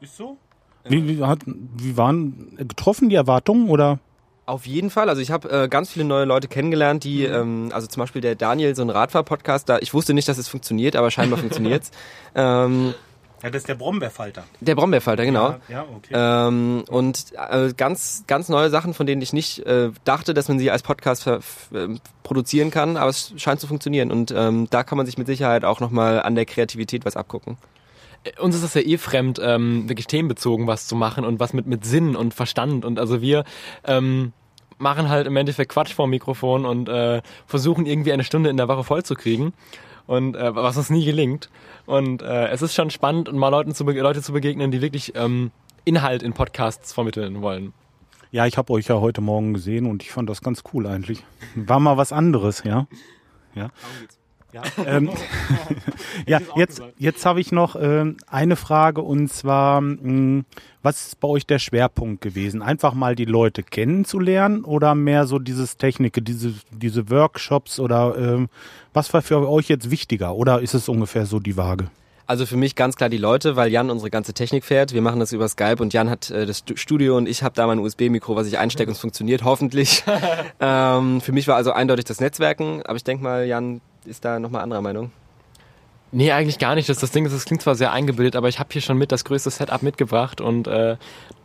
Ist 0.00 0.16
so? 0.16 0.36
Wie, 0.84 1.08
wie, 1.08 1.24
hat, 1.24 1.40
wie 1.44 1.96
waren 1.96 2.54
getroffen 2.56 3.08
die 3.08 3.16
Erwartungen 3.16 3.68
oder? 3.68 3.98
Auf 4.44 4.68
jeden 4.68 4.90
Fall. 4.90 5.08
Also 5.08 5.20
ich 5.20 5.32
habe 5.32 5.50
äh, 5.50 5.68
ganz 5.68 5.90
viele 5.90 6.04
neue 6.04 6.24
Leute 6.24 6.46
kennengelernt, 6.46 7.02
die, 7.02 7.24
ähm, 7.24 7.70
also 7.72 7.88
zum 7.88 8.00
Beispiel 8.00 8.22
der 8.22 8.36
Daniel, 8.36 8.76
so 8.76 8.82
ein 8.82 8.90
Radfahr-Podcast, 8.90 9.68
da 9.68 9.78
ich 9.80 9.92
wusste 9.92 10.14
nicht, 10.14 10.28
dass 10.28 10.38
es 10.38 10.46
funktioniert, 10.46 10.94
aber 10.94 11.10
scheinbar 11.10 11.38
funktioniert's. 11.40 11.90
Ähm, 12.36 12.94
Ja, 13.42 13.50
das 13.50 13.62
ist 13.62 13.68
der 13.68 13.74
Brombeerfalter. 13.74 14.44
Der 14.60 14.74
Brombeerfalter, 14.74 15.24
genau. 15.24 15.50
Ja, 15.50 15.60
ja 15.68 15.86
okay. 15.94 16.12
Ähm, 16.12 16.84
und 16.88 17.26
äh, 17.50 17.72
ganz, 17.76 18.24
ganz 18.26 18.48
neue 18.48 18.70
Sachen, 18.70 18.94
von 18.94 19.06
denen 19.06 19.20
ich 19.20 19.32
nicht 19.32 19.60
äh, 19.60 19.90
dachte, 20.04 20.32
dass 20.32 20.48
man 20.48 20.58
sie 20.58 20.70
als 20.70 20.82
Podcast 20.82 21.28
ähm, 21.74 22.00
produzieren 22.22 22.70
kann, 22.70 22.96
aber 22.96 23.10
es 23.10 23.34
scheint 23.36 23.60
zu 23.60 23.66
funktionieren. 23.66 24.10
Und 24.10 24.32
ähm, 24.34 24.68
da 24.70 24.82
kann 24.82 24.96
man 24.96 25.06
sich 25.06 25.18
mit 25.18 25.26
Sicherheit 25.26 25.64
auch 25.64 25.80
nochmal 25.80 26.22
an 26.22 26.34
der 26.34 26.46
Kreativität 26.46 27.04
was 27.04 27.16
abgucken. 27.16 27.58
Äh, 28.24 28.40
Uns 28.40 28.54
ist 28.54 28.64
das 28.64 28.74
ja 28.74 28.80
eh 28.80 28.96
fremd, 28.96 29.38
ähm, 29.42 29.88
wirklich 29.88 30.06
themenbezogen 30.06 30.66
was 30.66 30.86
zu 30.86 30.96
machen 30.96 31.24
und 31.24 31.38
was 31.38 31.52
mit, 31.52 31.66
mit 31.66 31.84
Sinn 31.84 32.16
und 32.16 32.32
Verstand. 32.32 32.86
Und 32.86 32.98
also 32.98 33.20
wir 33.20 33.44
ähm, 33.84 34.32
machen 34.78 35.08
halt 35.08 35.26
im 35.26 35.36
Endeffekt 35.36 35.72
Quatsch 35.72 35.92
vor 35.92 36.06
dem 36.06 36.10
Mikrofon 36.10 36.64
und 36.64 36.88
äh, 36.88 37.22
versuchen 37.46 37.86
irgendwie 37.86 38.12
eine 38.12 38.24
Stunde 38.24 38.50
in 38.50 38.56
der 38.56 38.68
Woche 38.68 38.84
voll 38.84 39.02
zu 39.02 39.14
kriegen. 39.14 39.52
Und 40.06 40.36
äh, 40.36 40.54
was 40.54 40.76
uns 40.76 40.90
nie 40.90 41.04
gelingt. 41.04 41.50
Und 41.84 42.22
äh, 42.22 42.48
es 42.48 42.62
ist 42.62 42.74
schon 42.74 42.90
spannend, 42.90 43.32
mal 43.32 43.48
Leuten 43.48 43.74
zu, 43.74 43.84
Leute 43.84 44.22
zu 44.22 44.32
begegnen, 44.32 44.70
die 44.70 44.80
wirklich 44.80 45.14
ähm, 45.16 45.50
Inhalt 45.84 46.22
in 46.22 46.32
Podcasts 46.32 46.92
vermitteln 46.92 47.42
wollen. 47.42 47.72
Ja, 48.30 48.46
ich 48.46 48.58
habe 48.58 48.72
euch 48.72 48.88
ja 48.88 49.00
heute 49.00 49.20
Morgen 49.20 49.54
gesehen 49.54 49.86
und 49.86 50.02
ich 50.02 50.10
fand 50.10 50.28
das 50.28 50.42
ganz 50.42 50.62
cool 50.72 50.86
eigentlich. 50.86 51.24
War 51.54 51.80
mal 51.80 51.96
was 51.96 52.12
anderes, 52.12 52.62
ja. 52.64 52.86
Ja. 53.54 53.70
Ja, 54.56 54.62
ähm, 54.86 55.10
ja 56.26 56.40
jetzt, 56.56 56.82
jetzt 56.96 57.26
habe 57.26 57.40
ich 57.40 57.52
noch 57.52 57.76
ähm, 57.78 58.16
eine 58.26 58.56
Frage 58.56 59.02
und 59.02 59.30
zwar, 59.30 59.82
mh, 59.82 60.44
was 60.82 61.08
ist 61.08 61.20
bei 61.20 61.28
euch 61.28 61.46
der 61.46 61.58
Schwerpunkt 61.58 62.22
gewesen? 62.22 62.62
Einfach 62.62 62.94
mal 62.94 63.14
die 63.14 63.26
Leute 63.26 63.62
kennenzulernen 63.62 64.64
oder 64.64 64.94
mehr 64.94 65.26
so 65.26 65.38
dieses 65.38 65.76
Technik, 65.76 66.24
diese, 66.24 66.54
diese 66.70 67.10
Workshops 67.10 67.78
oder 67.78 68.14
ähm, 68.16 68.48
was 68.94 69.12
war 69.12 69.20
für 69.20 69.46
euch 69.46 69.68
jetzt 69.68 69.90
wichtiger 69.90 70.34
oder 70.34 70.62
ist 70.62 70.72
es 70.72 70.88
ungefähr 70.88 71.26
so 71.26 71.38
die 71.38 71.58
Waage? 71.58 71.90
Also 72.28 72.46
für 72.46 72.56
mich 72.56 72.74
ganz 72.74 72.96
klar 72.96 73.10
die 73.10 73.18
Leute, 73.18 73.54
weil 73.56 73.70
Jan 73.70 73.90
unsere 73.90 74.10
ganze 74.10 74.32
Technik 74.32 74.64
fährt. 74.64 74.92
Wir 74.94 75.02
machen 75.02 75.20
das 75.20 75.32
über 75.32 75.46
Skype 75.48 75.76
und 75.80 75.92
Jan 75.92 76.08
hat 76.08 76.30
äh, 76.30 76.46
das 76.46 76.58
Stu- 76.60 76.76
Studio 76.76 77.16
und 77.18 77.28
ich 77.28 77.42
habe 77.42 77.54
da 77.54 77.66
mein 77.66 77.78
USB-Mikro, 77.78 78.34
was 78.34 78.46
ich 78.48 78.58
einstecke 78.58 78.88
und 78.88 78.94
es 78.94 79.00
funktioniert 79.00 79.44
hoffentlich. 79.44 80.02
ähm, 80.60 81.20
für 81.20 81.32
mich 81.32 81.46
war 81.46 81.56
also 81.56 81.72
eindeutig 81.72 82.06
das 82.06 82.20
Netzwerken, 82.20 82.82
aber 82.86 82.96
ich 82.96 83.04
denke 83.04 83.22
mal, 83.22 83.44
Jan 83.46 83.80
ist 84.06 84.24
da 84.24 84.38
nochmal 84.38 84.62
anderer 84.62 84.82
Meinung. 84.82 85.10
Nee, 86.12 86.32
eigentlich 86.32 86.58
gar 86.58 86.74
nicht. 86.74 86.88
Das, 86.88 86.98
das 86.98 87.10
Ding 87.10 87.26
ist, 87.26 87.34
das 87.34 87.44
klingt 87.44 87.62
zwar 87.62 87.74
sehr 87.74 87.92
eingebildet, 87.92 88.36
aber 88.36 88.48
ich 88.48 88.58
habe 88.58 88.68
hier 88.72 88.80
schon 88.80 88.96
mit 88.96 89.12
das 89.12 89.24
größte 89.24 89.50
Setup 89.50 89.82
mitgebracht 89.82 90.40
und 90.40 90.68
äh, 90.68 90.96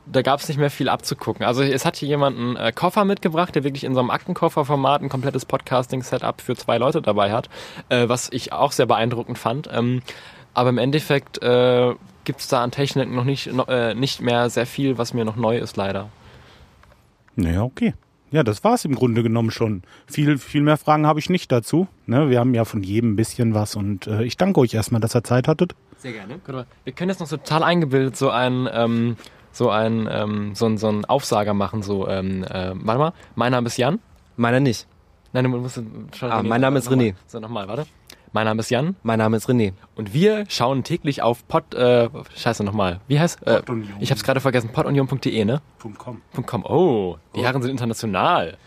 da 0.06 0.21
gab 0.21 0.39
es 0.39 0.47
nicht 0.47 0.58
mehr 0.58 0.69
viel 0.69 0.89
abzugucken. 0.89 1.45
Also 1.45 1.63
es 1.63 1.86
hat 1.86 1.95
hier 1.95 2.08
jemand 2.08 2.38
einen 2.38 2.56
äh, 2.56 2.71
Koffer 2.71 3.06
mitgebracht, 3.06 3.56
der 3.56 3.63
wirklich 3.63 3.84
in 3.84 3.93
so 3.93 4.00
einem 4.00 4.10
Aktenkofferformat 4.10 5.02
ein 5.02 5.10
komplettes 5.10 5.45
Podcasting-Setup 5.45 6.41
für 6.41 6.56
zwei 6.56 6.78
Leute 6.78 7.02
dabei 7.02 7.32
hat, 7.32 7.50
äh, 7.89 8.08
was 8.08 8.30
ich 8.32 8.54
auch 8.54 8.71
sehr 8.71 8.86
beeindruckend 8.86 9.38
fand. 9.38 9.69
Ähm, 9.71 10.02
aber 10.54 10.69
im 10.69 10.78
Endeffekt 10.78 11.41
äh, 11.41 11.93
gibt 12.24 12.41
es 12.41 12.47
da 12.47 12.63
an 12.63 12.71
Technik 12.71 13.12
noch 13.12 13.24
nicht, 13.24 13.52
noch, 13.52 13.67
äh, 13.67 13.93
nicht 13.95 14.21
mehr 14.21 14.50
sehr 14.50 14.65
viel, 14.65 14.97
was 14.97 15.13
mir 15.13 15.26
noch 15.26 15.36
neu 15.36 15.58
ist, 15.58 15.78
leider. 15.78 16.10
Naja, 17.36 17.63
okay. 17.63 17.93
Ja, 18.32 18.44
das 18.44 18.63
war's 18.63 18.86
im 18.86 18.96
Grunde 18.96 19.24
genommen 19.24 19.52
schon. 19.52 19.84
Viel, 20.08 20.38
viel 20.38 20.62
mehr 20.62 20.78
Fragen 20.78 21.06
habe 21.06 21.20
ich 21.20 21.30
nicht 21.30 21.52
dazu. 21.52 21.88
Ne, 22.06 22.30
wir 22.30 22.39
haben 22.39 22.54
ja 22.54 22.63
von 22.65 22.82
jedem 22.82 23.12
ein 23.13 23.15
bisschen 23.17 23.54
was 23.54 23.76
und 23.76 24.08
äh, 24.08 24.24
ich 24.24 24.38
danke 24.38 24.60
euch 24.62 24.74
erstmal, 24.74 25.02
dass 25.02 25.15
ihr 25.15 25.24
Zeit 25.24 25.48
hattet. 25.50 25.76
Sehr 25.98 26.13
gerne. 26.13 26.39
Wir 26.86 26.94
können 26.94 27.10
jetzt 27.10 27.20
noch 27.20 27.28
so 27.28 27.38
total 27.38 27.63
eingebildet 27.63 28.15
so 28.15 28.30
ein 28.30 28.67
ähm, 28.72 29.17
so 29.52 29.70
ein 29.70 30.08
ähm, 30.10 30.56
so 30.56 30.65
ein 30.65 30.78
so 30.78 30.88
ein 30.88 31.04
Aufsager 31.06 31.54
machen 31.54 31.82
so 31.84 32.08
ähm, 32.08 32.44
äh, 32.46 32.72
warte 32.76 33.00
mal 33.00 33.13
mein 33.36 33.52
Name 33.52 33.67
ist 33.67 33.78
Jan 33.78 34.00
Meiner 34.38 34.62
nicht. 34.62 34.88
nein 35.34 35.44
du 35.44 35.50
musst 35.50 35.76
schon 36.15 36.32
Ah, 36.32 36.41
mein 36.41 36.62
Name 36.62 36.80
ist. 36.80 36.89
René. 36.89 37.13
so 37.28 37.39
nochmal 37.41 37.67
warte 37.67 37.86
mein 38.34 38.46
Name 38.46 38.60
ist 38.60 38.70
Jan 38.70 38.96
Mein 39.04 39.20
Name 39.20 39.38
ist 39.38 39.50
René. 39.50 39.74
und 39.96 40.13
wir 40.13 40.46
schauen 40.50 40.84
täglich 40.84 41.22
auf 41.22 41.48
Pod 41.48 41.74
äh, 41.74 42.10
Scheiße 42.36 42.63
nochmal 42.63 43.00
wie 43.08 43.20
heißt 43.20 43.46
äh, 43.46 43.58
Podunion. 43.62 43.98
ich 44.00 44.10
habe 44.12 44.17
es 44.17 44.24
gerade 44.24 44.39
vergessen 44.39 44.70
podunion.de 44.72 45.46
ne 45.46 45.62
.com. 45.98 46.22
.com 46.46 46.65
oh 46.65 47.17
die 47.36 47.41
Herren 47.44 47.62
sind 47.62 47.72
international 47.72 48.58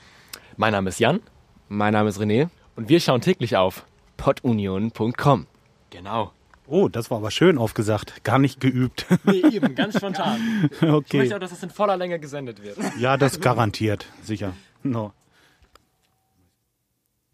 mein 0.56 0.72
Name 0.72 0.88
ist 0.90 0.98
Jan 1.00 1.20
Mein 1.68 1.92
Name 1.92 2.08
ist 2.08 2.20
René. 2.20 2.48
und 2.76 2.88
wir 2.88 3.00
schauen 3.00 3.20
täglich 3.20 3.56
auf 3.56 3.84
podunion.com. 4.16 5.46
genau 5.90 6.32
Oh, 6.66 6.88
das 6.88 7.10
war 7.10 7.18
aber 7.18 7.30
schön 7.30 7.58
aufgesagt. 7.58 8.24
Gar 8.24 8.38
nicht 8.38 8.58
geübt. 8.58 9.04
nee, 9.24 9.42
eben 9.52 9.74
ganz 9.74 9.98
spontan 9.98 10.70
ich 10.80 10.82
okay. 10.88 11.18
möchte 11.18 11.34
auch 11.36 11.38
dass 11.38 11.50
das 11.50 11.62
in 11.62 11.68
voller 11.68 11.98
Länge 11.98 12.18
gesendet 12.18 12.62
wird 12.62 12.78
Ja, 12.98 13.18
das 13.18 13.40
garantiert. 13.42 14.06
Sicher. 14.22 14.54
No. 14.82 15.12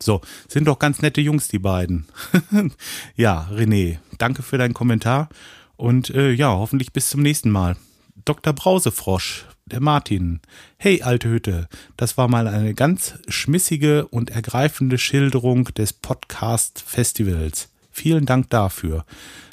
So, 0.03 0.21
sind 0.49 0.67
doch 0.67 0.79
ganz 0.79 1.03
nette 1.03 1.21
Jungs, 1.21 1.49
die 1.49 1.59
beiden. 1.59 2.07
ja, 3.17 3.49
René, 3.53 3.99
danke 4.19 4.43
für 4.43 4.57
deinen 4.57 4.75
Kommentar 4.75 5.29
und 5.77 6.11
äh, 6.11 6.33
ja, 6.33 6.49
hoffentlich 6.49 6.93
bis 6.93 7.11
zum 7.11 7.23
nächsten 7.23 7.51
Mal. 7.51 7.77
Dr. 8.25 8.53
Brausefrosch, 8.53 9.47
der 9.67 9.81
Martin. 9.81 10.41
Hey, 10.79 11.03
alte 11.03 11.29
Hütte, 11.29 11.69
das 11.97 12.17
war 12.17 12.29
mal 12.29 12.49
eine 12.49 12.75
ganz 12.75 13.15
schmissige 13.29 14.07
und 14.09 14.31
ergreifende 14.31 14.99
Schilderung 14.99 15.65
des 15.65 15.93
Podcast-Festivals. 15.93 17.69
Vielen 17.91 18.27
Dank 18.27 18.51
dafür. 18.51 19.05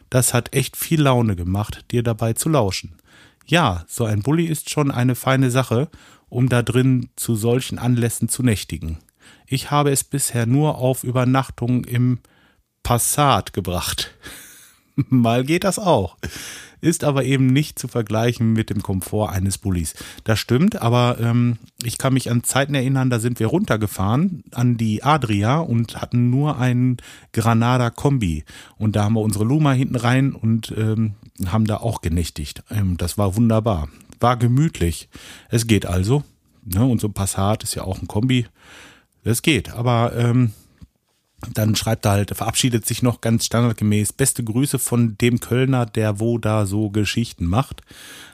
Das 0.10 0.34
hat 0.34 0.54
echt 0.54 0.78
viel 0.78 1.02
Laune 1.02 1.36
gemacht, 1.36 1.86
dir 1.92 2.04
dabei 2.04 2.34
zu 2.34 2.48
lauschen. 2.48 2.96
Ja, 3.46 3.86
so 3.88 4.06
ein 4.06 4.22
Bulli 4.22 4.46
ist 4.46 4.70
schon 4.70 4.92
eine 4.92 5.16
feine 5.16 5.52
Sache, 5.52 5.90
um 6.30 6.50
da 6.50 6.62
drin 6.62 7.10
zu 7.16 7.36
solchen 7.36 7.80
Anlässen 7.80 8.30
zu 8.30 8.44
nächtigen. 8.44 9.00
Ich 9.46 9.72
habe 9.72 9.92
es 9.92 10.04
bisher 10.04 10.46
nur 10.46 10.78
auf 10.78 11.04
Übernachtung 11.04 11.86
im 11.86 12.20
Passat 12.84 13.54
gebracht. 13.54 14.14
Mal 15.10 15.44
geht 15.44 15.64
das 15.64 15.80
auch. 15.80 16.18
Ist 16.80 17.04
aber 17.04 17.24
eben 17.24 17.48
nicht 17.48 17.80
zu 17.80 17.88
vergleichen 17.88 18.54
mit 18.54 18.70
dem 18.70 18.84
Komfort 18.84 19.32
eines 19.32 19.58
Bullis. 19.58 19.96
Das 20.26 20.38
stimmt, 20.38 20.80
aber 20.80 21.18
ähm, 21.20 21.58
ich 21.84 21.98
kann 21.98 22.14
mich 22.14 22.30
an 22.30 22.44
Zeiten 22.44 22.76
erinnern, 22.76 23.10
da 23.10 23.20
sind 23.20 23.40
wir 23.40 23.48
runtergefahren 23.48 24.44
an 24.52 24.78
die 24.78 25.04
Adria 25.04 25.60
und 25.60 26.00
hatten 26.00 26.30
nur 26.30 26.60
einen 26.60 26.98
Granada 27.34 27.90
Kombi. 27.90 28.46
Und 28.78 28.96
da 28.96 29.06
haben 29.06 29.14
wir 29.14 29.22
unsere 29.22 29.44
Luma 29.44 29.72
hinten 29.72 29.96
rein 29.96 30.34
und 30.34 30.72
ähm, 30.78 31.16
haben 31.48 31.66
da 31.66 31.78
auch 31.78 32.02
genächtigt. 32.02 32.64
Ähm, 32.70 32.96
das 32.98 33.18
war 33.18 33.36
wunderbar. 33.36 33.90
War 34.20 34.38
gemütlich. 34.38 35.10
Es 35.50 35.66
geht 35.66 35.86
also. 35.86 36.24
Ne? 36.64 36.86
Und 36.86 37.02
so 37.02 37.08
ein 37.08 37.14
Passat 37.14 37.64
ist 37.64 37.76
ja 37.76 37.84
auch 37.84 38.02
ein 38.02 38.08
Kombi. 38.08 38.46
Es 39.28 39.42
geht, 39.42 39.70
aber 39.70 40.14
ähm, 40.16 40.54
dann 41.54 41.76
schreibt 41.76 42.06
er 42.06 42.12
halt, 42.12 42.36
verabschiedet 42.36 42.86
sich 42.86 43.04
noch 43.04 43.22
ganz 43.22 43.46
standardgemäß. 43.46 44.14
Beste 44.14 44.44
Grüße 44.44 44.80
von 44.80 45.18
dem 45.18 45.40
Kölner, 45.40 45.86
der 45.86 46.20
wo 46.20 46.38
da 46.38 46.66
so 46.66 46.90
Geschichten 46.90 47.46
macht, 47.46 47.82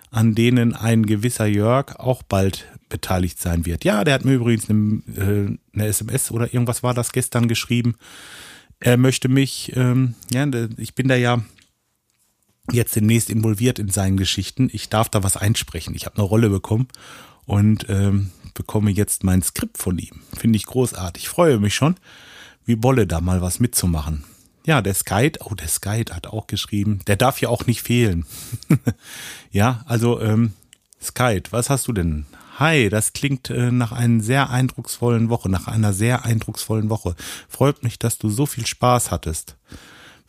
an 0.10 0.36
denen 0.36 0.74
ein 0.74 1.06
gewisser 1.06 1.46
Jörg 1.46 1.98
auch 1.98 2.24
bald 2.24 2.66
beteiligt 2.88 3.40
sein 3.42 3.66
wird. 3.66 3.84
Ja, 3.84 4.04
der 4.04 4.14
hat 4.14 4.26
mir 4.26 4.36
übrigens 4.36 4.70
eine, 4.70 5.02
äh, 5.18 5.58
eine 5.74 5.88
SMS 5.88 6.32
oder 6.32 6.54
irgendwas 6.54 6.84
war 6.84 6.94
das 6.94 7.12
gestern 7.12 7.48
geschrieben. 7.48 7.96
Er 8.80 8.98
möchte 8.98 9.28
mich, 9.28 9.76
ähm, 9.76 10.16
ja, 10.32 10.48
ich 10.78 10.94
bin 10.94 11.08
da 11.08 11.16
ja 11.16 11.44
jetzt 12.72 12.96
demnächst 12.96 13.30
involviert 13.30 13.80
in 13.80 13.90
seinen 13.90 14.18
Geschichten. 14.18 14.70
Ich 14.72 14.90
darf 14.90 15.10
da 15.10 15.24
was 15.24 15.36
einsprechen. 15.36 15.96
Ich 15.96 16.06
habe 16.06 16.18
eine 16.18 16.26
Rolle 16.26 16.50
bekommen 16.50 16.88
und 17.46 17.88
ähm, 17.90 18.32
bekomme 18.54 18.92
jetzt 18.92 19.24
mein 19.24 19.42
Skript 19.42 19.78
von 19.78 19.98
ihm. 19.98 20.22
Finde 20.38 20.58
ich 20.58 20.66
großartig. 20.66 21.30
Freue 21.30 21.60
mich 21.60 21.76
schon, 21.76 21.96
wie 22.66 22.76
Bolle 22.76 23.08
da 23.08 23.22
mal 23.22 23.42
was 23.42 23.60
mitzumachen. 23.60 24.24
Ja, 24.66 24.82
der 24.82 24.94
Skype, 24.94 25.40
oh, 25.44 25.56
der 25.56 25.68
Skype 25.68 26.14
hat 26.14 26.28
auch 26.28 26.48
geschrieben, 26.48 27.00
der 27.08 27.18
darf 27.18 27.42
ja 27.42 27.50
auch 27.50 27.66
nicht 27.66 27.82
fehlen. 27.82 28.26
ja, 29.52 29.84
also 29.86 30.22
ähm, 30.22 30.54
Skype, 31.02 31.52
was 31.52 31.70
hast 31.70 31.88
du 31.88 31.94
denn? 31.94 32.26
Hi, 32.60 32.88
das 32.90 33.14
klingt 33.14 33.50
äh, 33.50 33.72
nach 33.72 33.92
einer 33.92 34.24
sehr 34.24 34.52
eindrucksvollen 34.52 35.30
Woche, 35.30 35.50
nach 35.50 35.68
einer 35.68 35.92
sehr 35.92 36.24
eindrucksvollen 36.24 36.90
Woche. 36.90 37.16
Freut 37.50 37.84
mich, 37.84 38.00
dass 38.00 38.20
du 38.20 38.30
so 38.30 38.46
viel 38.46 38.66
Spaß 38.66 39.12
hattest. 39.12 39.58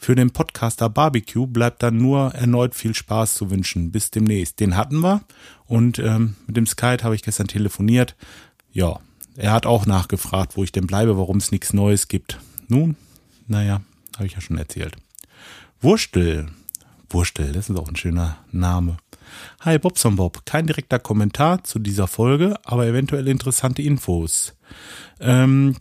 Für 0.04 0.14
den 0.14 0.32
Podcaster 0.32 0.90
Barbecue 0.90 1.46
bleibt 1.46 1.82
dann 1.82 1.96
nur 1.96 2.34
erneut 2.34 2.74
viel 2.74 2.94
Spaß 2.94 3.36
zu 3.36 3.50
wünschen. 3.50 3.90
Bis 3.90 4.10
demnächst. 4.10 4.60
Den 4.60 4.76
hatten 4.76 5.00
wir 5.00 5.22
und 5.64 5.98
ähm, 5.98 6.36
mit 6.46 6.58
dem 6.58 6.66
Skype 6.66 7.02
habe 7.02 7.14
ich 7.14 7.22
gestern 7.22 7.46
telefoniert. 7.46 8.14
Ja, 8.70 9.00
er 9.34 9.52
hat 9.52 9.64
auch 9.64 9.86
nachgefragt, 9.86 10.58
wo 10.58 10.62
ich 10.62 10.72
denn 10.72 10.86
bleibe, 10.86 11.16
warum 11.16 11.38
es 11.38 11.52
nichts 11.52 11.72
Neues 11.72 12.06
gibt. 12.08 12.38
Nun, 12.68 12.96
naja, 13.46 13.80
habe 14.16 14.26
ich 14.26 14.34
ja 14.34 14.42
schon 14.42 14.58
erzählt. 14.58 14.94
Wurstel. 15.80 16.48
Wurstel, 17.08 17.52
das 17.52 17.70
ist 17.70 17.78
auch 17.78 17.88
ein 17.88 17.96
schöner 17.96 18.36
Name. 18.52 18.98
Hi 19.60 19.78
Bobson 19.78 20.16
Bob, 20.16 20.44
kein 20.44 20.66
direkter 20.66 20.98
Kommentar 20.98 21.64
zu 21.64 21.78
dieser 21.78 22.08
Folge, 22.08 22.56
aber 22.64 22.86
eventuell 22.86 23.26
interessante 23.26 23.80
Infos. 23.80 24.54
Ähm, 25.18 25.76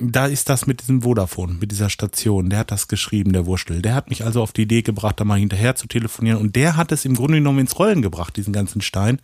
da 0.00 0.26
ist 0.26 0.48
das 0.48 0.66
mit 0.66 0.80
diesem 0.80 1.02
Vodafone, 1.02 1.54
mit 1.54 1.70
dieser 1.70 1.90
Station. 1.90 2.50
Der 2.50 2.60
hat 2.60 2.70
das 2.70 2.88
geschrieben, 2.88 3.32
der 3.32 3.46
Wurstel. 3.46 3.82
Der 3.82 3.94
hat 3.94 4.10
mich 4.10 4.24
also 4.24 4.42
auf 4.42 4.52
die 4.52 4.62
Idee 4.62 4.82
gebracht, 4.82 5.18
da 5.18 5.24
mal 5.24 5.38
hinterher 5.38 5.74
zu 5.74 5.86
telefonieren. 5.86 6.40
Und 6.40 6.56
der 6.56 6.76
hat 6.76 6.92
es 6.92 7.04
im 7.04 7.14
Grunde 7.14 7.38
genommen 7.38 7.60
ins 7.60 7.78
Rollen 7.78 8.02
gebracht, 8.02 8.36
diesen 8.36 8.52
ganzen 8.52 8.80
Stein, 8.80 9.20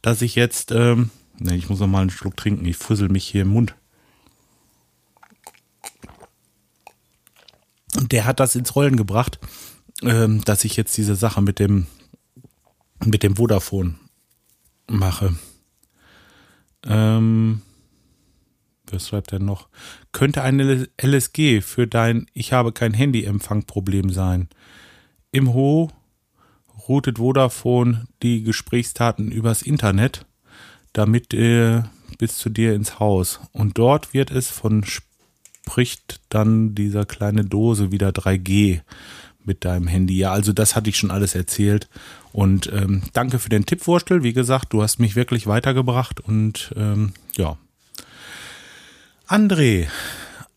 dass 0.00 0.22
ich 0.22 0.34
jetzt, 0.34 0.70
ähm, 0.70 1.10
ne, 1.38 1.56
ich 1.56 1.68
muss 1.68 1.80
noch 1.80 1.86
mal 1.86 2.02
einen 2.02 2.10
Schluck 2.10 2.36
trinken. 2.36 2.66
Ich 2.66 2.76
fussel 2.76 3.08
mich 3.08 3.26
hier 3.26 3.42
im 3.42 3.48
Mund. 3.48 3.74
Und 7.96 8.12
der 8.12 8.24
hat 8.24 8.40
das 8.40 8.56
ins 8.56 8.74
Rollen 8.74 8.96
gebracht. 8.96 9.38
ähm, 10.02 10.42
dass 10.44 10.64
ich 10.64 10.76
jetzt 10.76 10.96
diese 10.96 11.14
Sache 11.14 11.42
mit 11.42 11.58
dem, 11.58 11.86
mit 13.04 13.22
dem 13.22 13.36
Vodafone 13.36 13.94
mache. 14.88 15.36
Ähm, 16.84 17.62
was 18.92 19.08
schreibt 19.08 19.32
er 19.32 19.38
noch? 19.38 19.68
Könnte 20.12 20.42
eine 20.42 20.88
LSG 21.00 21.60
für 21.60 21.86
dein 21.86 22.26
Ich 22.34 22.52
habe 22.52 22.72
kein 22.72 22.94
Handyempfang-Problem 22.94 24.10
sein. 24.10 24.48
Im 25.30 25.54
Ho 25.54 25.90
routet 26.88 27.18
Vodafone 27.18 28.06
die 28.22 28.42
Gesprächsdaten 28.42 29.30
übers 29.30 29.62
Internet, 29.62 30.26
damit 30.92 31.32
äh, 31.32 31.82
bis 32.18 32.36
zu 32.36 32.50
dir 32.50 32.74
ins 32.74 32.98
Haus. 32.98 33.40
Und 33.52 33.78
dort 33.78 34.14
wird 34.14 34.30
es 34.30 34.50
von 34.50 34.84
spricht 34.84 36.20
dann 36.28 36.74
dieser 36.74 37.06
kleine 37.06 37.44
Dose 37.44 37.92
wieder 37.92 38.10
3G 38.10 38.80
mit 39.44 39.64
deinem 39.64 39.86
Handy. 39.86 40.18
Ja, 40.18 40.32
also 40.32 40.52
das 40.52 40.76
hatte 40.76 40.90
ich 40.90 40.96
schon 40.96 41.10
alles 41.10 41.34
erzählt. 41.34 41.88
Und 42.32 42.70
ähm, 42.72 43.02
danke 43.12 43.38
für 43.38 43.48
den 43.48 43.66
Tipp, 43.66 43.86
Wurstel. 43.86 44.22
Wie 44.22 44.32
gesagt, 44.32 44.72
du 44.72 44.82
hast 44.82 44.98
mich 44.98 45.16
wirklich 45.16 45.46
weitergebracht 45.46 46.20
und 46.20 46.72
ähm, 46.76 47.12
ja. 47.36 47.56
André, 49.26 49.86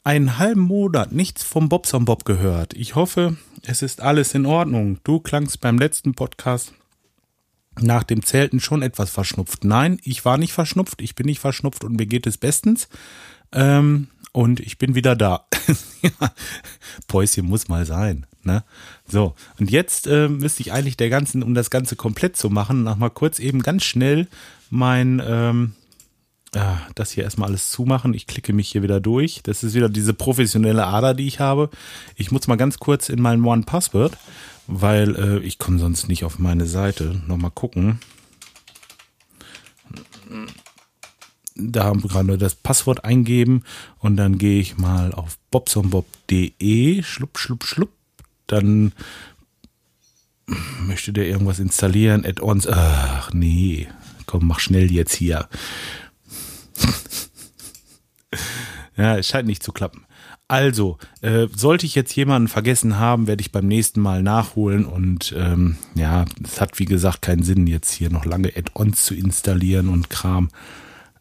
einen 0.04 0.38
halben 0.38 0.62
Monat 0.62 1.12
nichts 1.12 1.44
vom 1.44 1.70
Bobson 1.70 2.06
Bob 2.06 2.26
gehört. 2.26 2.74
Ich 2.74 2.96
hoffe, 2.96 3.38
es 3.64 3.82
ist 3.82 4.02
alles 4.02 4.34
in 4.34 4.46
Ordnung. 4.46 5.00
Du 5.04 5.20
klangst 5.20 5.62
beim 5.62 5.78
letzten 5.78 6.14
Podcast 6.14 6.74
nach 7.80 8.04
dem 8.04 8.24
Zelten 8.24 8.60
schon 8.60 8.82
etwas 8.82 9.10
verschnupft. 9.10 9.64
Nein, 9.64 10.00
ich 10.04 10.26
war 10.26 10.38
nicht 10.38 10.54
verschnupft, 10.54 11.02
ich 11.02 11.16
bin 11.16 11.26
nicht 11.26 11.40
verschnupft 11.40 11.84
und 11.84 11.96
mir 11.96 12.06
geht 12.06 12.28
es 12.28 12.38
bestens. 12.38 12.88
Ähm, 13.52 14.08
und 14.32 14.60
ich 14.60 14.78
bin 14.78 14.96
wieder 14.96 15.16
da. 15.16 15.48
Päuschen 17.08 17.46
muss 17.46 17.70
mal 17.70 17.86
sein. 17.86 18.26
Ne? 18.44 18.64
So, 19.08 19.34
und 19.60 19.72
jetzt 19.72 20.08
äh, 20.08 20.28
müsste 20.28 20.62
ich 20.62 20.74
eigentlich 20.74 20.98
der 20.98 21.10
ganzen, 21.10 21.42
um 21.42 21.54
das 21.54 21.70
Ganze 21.70 21.96
komplett 21.96 22.36
zu 22.36 22.50
machen, 22.50 22.84
noch 22.84 22.98
mal 22.98 23.10
kurz 23.10 23.40
eben 23.40 23.62
ganz 23.62 23.84
schnell 23.84 24.28
mein, 24.70 25.22
ähm, 25.26 25.74
äh, 25.80 25.85
das 26.52 27.12
hier 27.12 27.26
erstmal 27.26 27.50
alles 27.50 27.70
zumachen. 27.70 28.14
Ich 28.14 28.28
klicke 28.28 28.54
mich 28.54 28.70
hier 28.70 28.82
wieder 28.82 29.02
durch. 29.02 29.42
Das 29.44 29.64
ist 29.64 29.74
wieder 29.74 29.90
diese 29.90 30.14
professionelle 30.14 30.86
Ader, 30.86 31.14
die 31.14 31.28
ich 31.28 31.40
habe. 31.40 31.70
Ich 32.16 32.32
muss 32.32 32.48
mal 32.48 32.56
ganz 32.56 32.80
kurz 32.80 33.10
in 33.10 33.22
mein 33.22 33.44
One 33.44 33.64
Password, 33.64 34.18
weil 34.68 35.16
äh, 35.16 35.40
ich 35.40 35.60
komme 35.60 35.80
sonst 35.80 36.08
nicht 36.08 36.24
auf 36.24 36.40
meine 36.40 36.66
Seite. 36.66 37.22
Nochmal 37.28 37.52
gucken 37.52 38.00
da 41.56 41.86
haben 41.86 42.04
wir 42.04 42.10
gerade 42.10 42.38
das 42.38 42.56
Passwort 42.56 43.06
eingeben 43.06 43.64
und 44.00 44.18
dann 44.18 44.38
gehe 44.38 44.60
ich 44.60 44.78
mal 44.78 45.14
auf 45.14 45.38
bobsonbob.de, 45.52 47.02
schlupp, 47.02 47.38
schlupp, 47.38 47.64
schlupp. 47.64 47.92
Dann 48.48 48.92
möchte 50.82 51.14
der 51.14 51.28
irgendwas 51.28 51.60
installieren, 51.60 52.26
Add-ons. 52.26 52.68
Ach 52.68 53.34
nee, 53.34 53.88
komm, 54.26 54.48
mach 54.48 54.60
schnell 54.60 54.92
jetzt 54.92 55.16
hier. 55.16 55.48
ja, 58.98 59.18
es 59.18 59.28
scheint 59.28 59.48
nicht 59.48 59.64
zu 59.64 59.72
klappen. 59.72 60.06
Also, 60.48 61.00
äh, 61.22 61.48
sollte 61.56 61.88
ich 61.88 61.96
jetzt 61.96 62.16
jemanden 62.16 62.48
vergessen 62.48 63.00
haben, 63.00 63.26
werde 63.26 63.42
ich 63.42 63.52
beim 63.52 63.68
nächsten 63.68 64.00
Mal 64.00 64.22
nachholen 64.22 64.86
und 64.86 65.34
ähm, 65.36 65.78
ja, 65.96 66.26
es 66.44 66.62
hat 66.62 66.78
wie 66.78 66.86
gesagt 66.86 67.24
keinen 67.24 67.42
Sinn, 67.42 67.66
jetzt 67.66 67.92
hier 67.92 68.12
noch 68.12 68.26
lange 68.26 68.52
Add-ons 68.56 69.06
zu 69.06 69.16
installieren 69.16 69.90
und 69.90 70.12
Kram. 70.12 70.50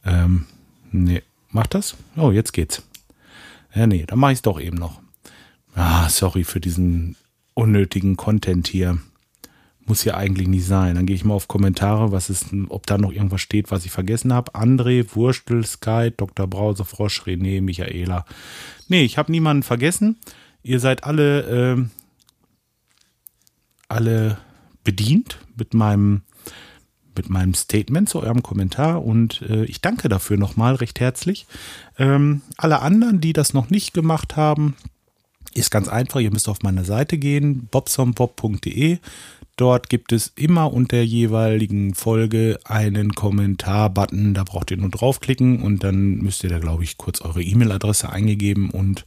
Ähm, 0.04 0.44
nee, 0.92 1.22
macht 1.50 1.74
das? 1.74 1.96
Oh, 2.16 2.32
jetzt 2.32 2.52
geht's. 2.52 2.82
Ja, 3.74 3.86
nee, 3.86 4.04
dann 4.06 4.18
mache 4.18 4.32
ich 4.32 4.38
es 4.38 4.42
doch 4.42 4.60
eben 4.60 4.76
noch. 4.76 5.00
Ah, 5.74 6.08
sorry 6.10 6.44
für 6.44 6.60
diesen 6.60 7.16
unnötigen 7.54 8.16
Content 8.16 8.68
hier. 8.68 8.98
Muss 9.86 10.04
ja 10.04 10.16
eigentlich 10.16 10.48
nicht 10.48 10.64
sein. 10.64 10.94
Dann 10.94 11.06
gehe 11.06 11.16
ich 11.16 11.24
mal 11.24 11.34
auf 11.34 11.48
Kommentare, 11.48 12.10
was 12.10 12.30
ist, 12.30 12.46
ob 12.68 12.86
da 12.86 12.96
noch 12.96 13.12
irgendwas 13.12 13.42
steht, 13.42 13.70
was 13.70 13.84
ich 13.84 13.90
vergessen 13.90 14.32
habe. 14.32 14.54
André, 14.54 15.04
Wurstel, 15.14 15.64
Sky, 15.64 16.10
Dr. 16.16 16.46
Brausefrosch, 16.46 17.22
René, 17.22 17.60
Michaela. 17.60 18.24
Nee, 18.88 19.04
ich 19.04 19.18
habe 19.18 19.30
niemanden 19.30 19.62
vergessen. 19.62 20.16
Ihr 20.62 20.80
seid 20.80 21.04
alle, 21.04 21.76
äh, 21.76 21.84
alle 23.88 24.38
bedient 24.84 25.38
mit 25.56 25.74
meinem 25.74 26.22
mit 27.16 27.30
meinem 27.30 27.54
Statement 27.54 28.08
zu 28.08 28.20
eurem 28.20 28.42
Kommentar 28.42 29.04
und 29.04 29.42
äh, 29.42 29.64
ich 29.66 29.80
danke 29.80 30.08
dafür 30.08 30.36
nochmal 30.36 30.74
recht 30.74 30.98
herzlich. 31.00 31.46
Ähm, 31.98 32.42
alle 32.56 32.80
anderen, 32.80 33.20
die 33.20 33.32
das 33.32 33.54
noch 33.54 33.70
nicht 33.70 33.94
gemacht 33.94 34.36
haben, 34.36 34.74
ist 35.54 35.70
ganz 35.70 35.88
einfach. 35.88 36.20
Ihr 36.20 36.32
müsst 36.32 36.48
auf 36.48 36.62
meine 36.62 36.84
Seite 36.84 37.18
gehen, 37.18 37.68
bobsombob.de. 37.70 38.98
Dort 39.56 39.88
gibt 39.88 40.12
es 40.12 40.32
immer 40.34 40.72
unter 40.72 41.00
jeweiligen 41.00 41.94
Folge 41.94 42.58
einen 42.64 43.14
Kommentar-Button. 43.14 44.34
Da 44.34 44.42
braucht 44.42 44.72
ihr 44.72 44.76
nur 44.76 44.90
draufklicken 44.90 45.62
und 45.62 45.84
dann 45.84 46.16
müsst 46.16 46.42
ihr 46.42 46.50
da, 46.50 46.58
glaube 46.58 46.82
ich, 46.82 46.98
kurz 46.98 47.20
eure 47.20 47.42
E-Mail-Adresse 47.42 48.10
eingegeben 48.10 48.70
und 48.70 49.06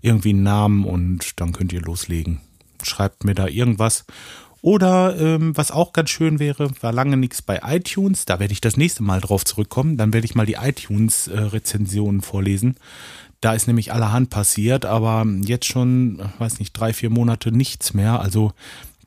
irgendwie 0.00 0.30
einen 0.30 0.44
Namen 0.44 0.84
und 0.84 1.40
dann 1.40 1.52
könnt 1.52 1.72
ihr 1.72 1.82
loslegen. 1.82 2.40
Schreibt 2.84 3.24
mir 3.24 3.34
da 3.34 3.48
irgendwas 3.48 4.04
oder 4.60 5.16
ähm, 5.18 5.56
was 5.56 5.70
auch 5.70 5.92
ganz 5.92 6.10
schön 6.10 6.40
wäre, 6.40 6.70
war 6.80 6.92
lange 6.92 7.16
nichts 7.16 7.42
bei 7.42 7.60
iTunes. 7.64 8.24
Da 8.24 8.40
werde 8.40 8.52
ich 8.52 8.60
das 8.60 8.76
nächste 8.76 9.02
Mal 9.02 9.20
drauf 9.20 9.44
zurückkommen. 9.44 9.96
Dann 9.96 10.12
werde 10.12 10.24
ich 10.24 10.34
mal 10.34 10.46
die 10.46 10.54
iTunes-Rezensionen 10.54 12.22
vorlesen. 12.22 12.76
Da 13.40 13.52
ist 13.52 13.68
nämlich 13.68 13.92
allerhand 13.92 14.30
passiert, 14.30 14.84
aber 14.84 15.24
jetzt 15.42 15.66
schon, 15.66 16.20
weiß 16.38 16.58
nicht, 16.58 16.72
drei, 16.72 16.92
vier 16.92 17.08
Monate 17.08 17.52
nichts 17.52 17.94
mehr. 17.94 18.20
Also 18.20 18.52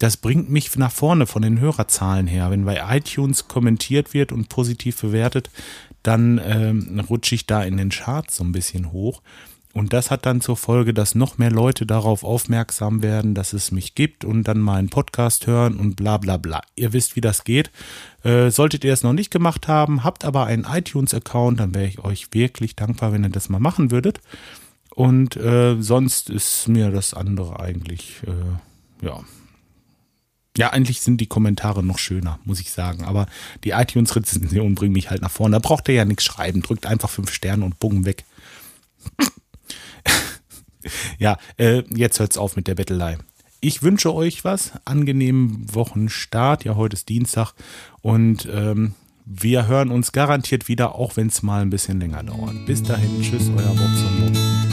das 0.02 0.18
bringt 0.18 0.50
mich 0.50 0.76
nach 0.78 0.92
vorne 0.92 1.28
von 1.28 1.44
den 1.44 1.60
Hörerzahlen 1.60 2.26
her. 2.26 2.50
Wenn 2.50 2.66
bei 2.66 2.82
iTunes 2.98 3.48
kommentiert 3.48 4.16
wird 4.16 4.32
und 4.32 4.50
positiv 4.50 5.00
bewertet, 5.00 5.52
dann 6.02 6.42
ähm, 6.44 7.00
rutsche 7.08 7.36
ich 7.36 7.46
da 7.46 7.62
in 7.62 7.78
den 7.78 7.90
Charts 7.90 8.38
so 8.38 8.44
ein 8.44 8.52
bisschen 8.52 8.92
hoch. 8.92 9.22
Und 9.74 9.94
das 9.94 10.10
hat 10.10 10.26
dann 10.26 10.42
zur 10.42 10.58
Folge, 10.58 10.94
dass 10.94 11.14
noch 11.14 11.38
mehr 11.38 11.52
Leute 11.52 11.86
darauf 11.86 12.24
aufmerksam 12.24 13.04
werden, 13.04 13.36
dass 13.36 13.54
es 13.54 13.72
mich 13.72 13.94
gibt 13.94 14.26
und 14.26 14.44
dann 14.48 14.60
meinen 14.60 14.90
Podcast 14.90 15.46
hören 15.46 15.78
und 15.78 15.96
bla 15.96 16.18
bla 16.18 16.38
bla. 16.38 16.62
Ihr 16.76 16.94
wisst, 16.94 17.16
wie 17.16 17.22
das 17.22 17.44
geht. 17.44 17.70
Äh, 18.24 18.50
solltet 18.50 18.84
ihr 18.84 18.94
es 18.94 19.04
noch 19.04 19.14
nicht 19.14 19.30
gemacht 19.30 19.68
haben, 19.68 20.04
habt 20.04 20.26
aber 20.26 20.46
einen 20.46 20.66
iTunes-Account, 20.66 21.60
dann 21.60 21.76
wäre 21.76 21.86
ich 21.86 22.00
euch 22.00 22.28
wirklich 22.32 22.76
dankbar, 22.76 23.14
wenn 23.14 23.24
ihr 23.24 23.30
das 23.30 23.50
mal 23.50 23.60
machen 23.60 23.92
würdet. 23.92 24.20
Und 24.90 25.38
äh, 25.38 25.80
sonst 25.80 26.32
ist 26.32 26.68
mir 26.68 26.90
das 26.90 27.14
andere 27.14 27.60
eigentlich, 27.60 28.24
äh, 28.26 29.06
ja. 29.06 29.22
Ja, 30.58 30.72
eigentlich 30.72 31.02
sind 31.02 31.22
die 31.22 31.28
Kommentare 31.28 31.84
noch 31.84 31.98
schöner, 31.98 32.40
muss 32.44 32.60
ich 32.60 32.72
sagen. 32.72 33.06
Aber 33.06 33.28
die 33.64 33.72
iTunes-Rezension 33.72 34.76
bringt 34.76 34.94
mich 34.94 35.10
halt 35.10 35.22
nach 35.22 35.32
vorne. 35.32 35.56
Da 35.56 35.60
braucht 35.60 35.88
ihr 35.88 35.96
ja 35.96 36.06
nichts 36.06 36.26
schreiben. 36.26 36.62
Drückt 36.62 36.86
einfach 36.86 37.10
fünf 37.10 37.32
Sterne 37.32 37.64
und 37.64 37.80
bumm 37.80 38.06
weg 38.06 38.26
ja, 41.18 41.38
äh, 41.58 41.84
jetzt 41.96 42.20
hört's 42.20 42.38
auf 42.38 42.56
mit 42.56 42.68
der 42.68 42.76
Bettelei. 42.76 43.18
Ich 43.60 43.84
wünsche 43.84 44.14
euch 44.14 44.44
was, 44.44 44.74
angenehmen 44.86 45.74
Wochenstart. 45.74 46.66
Ja, 46.66 46.76
heute 46.76 46.96
ist 46.96 47.10
Dienstag 47.10 47.54
und 48.02 48.48
ähm, 48.52 48.96
wir 49.26 49.68
hören 49.68 49.92
uns 49.92 50.12
garantiert 50.12 50.68
wieder, 50.68 50.96
auch 50.96 51.16
wenn 51.16 51.28
es 51.28 51.44
mal 51.44 51.62
ein 51.62 51.70
bisschen 51.70 52.00
länger 52.00 52.24
dauert. 52.24 52.66
Bis 52.66 52.82
dahin, 52.82 53.22
tschüss, 53.22 53.52
euer 53.56 53.76
Bobson. 53.76 54.71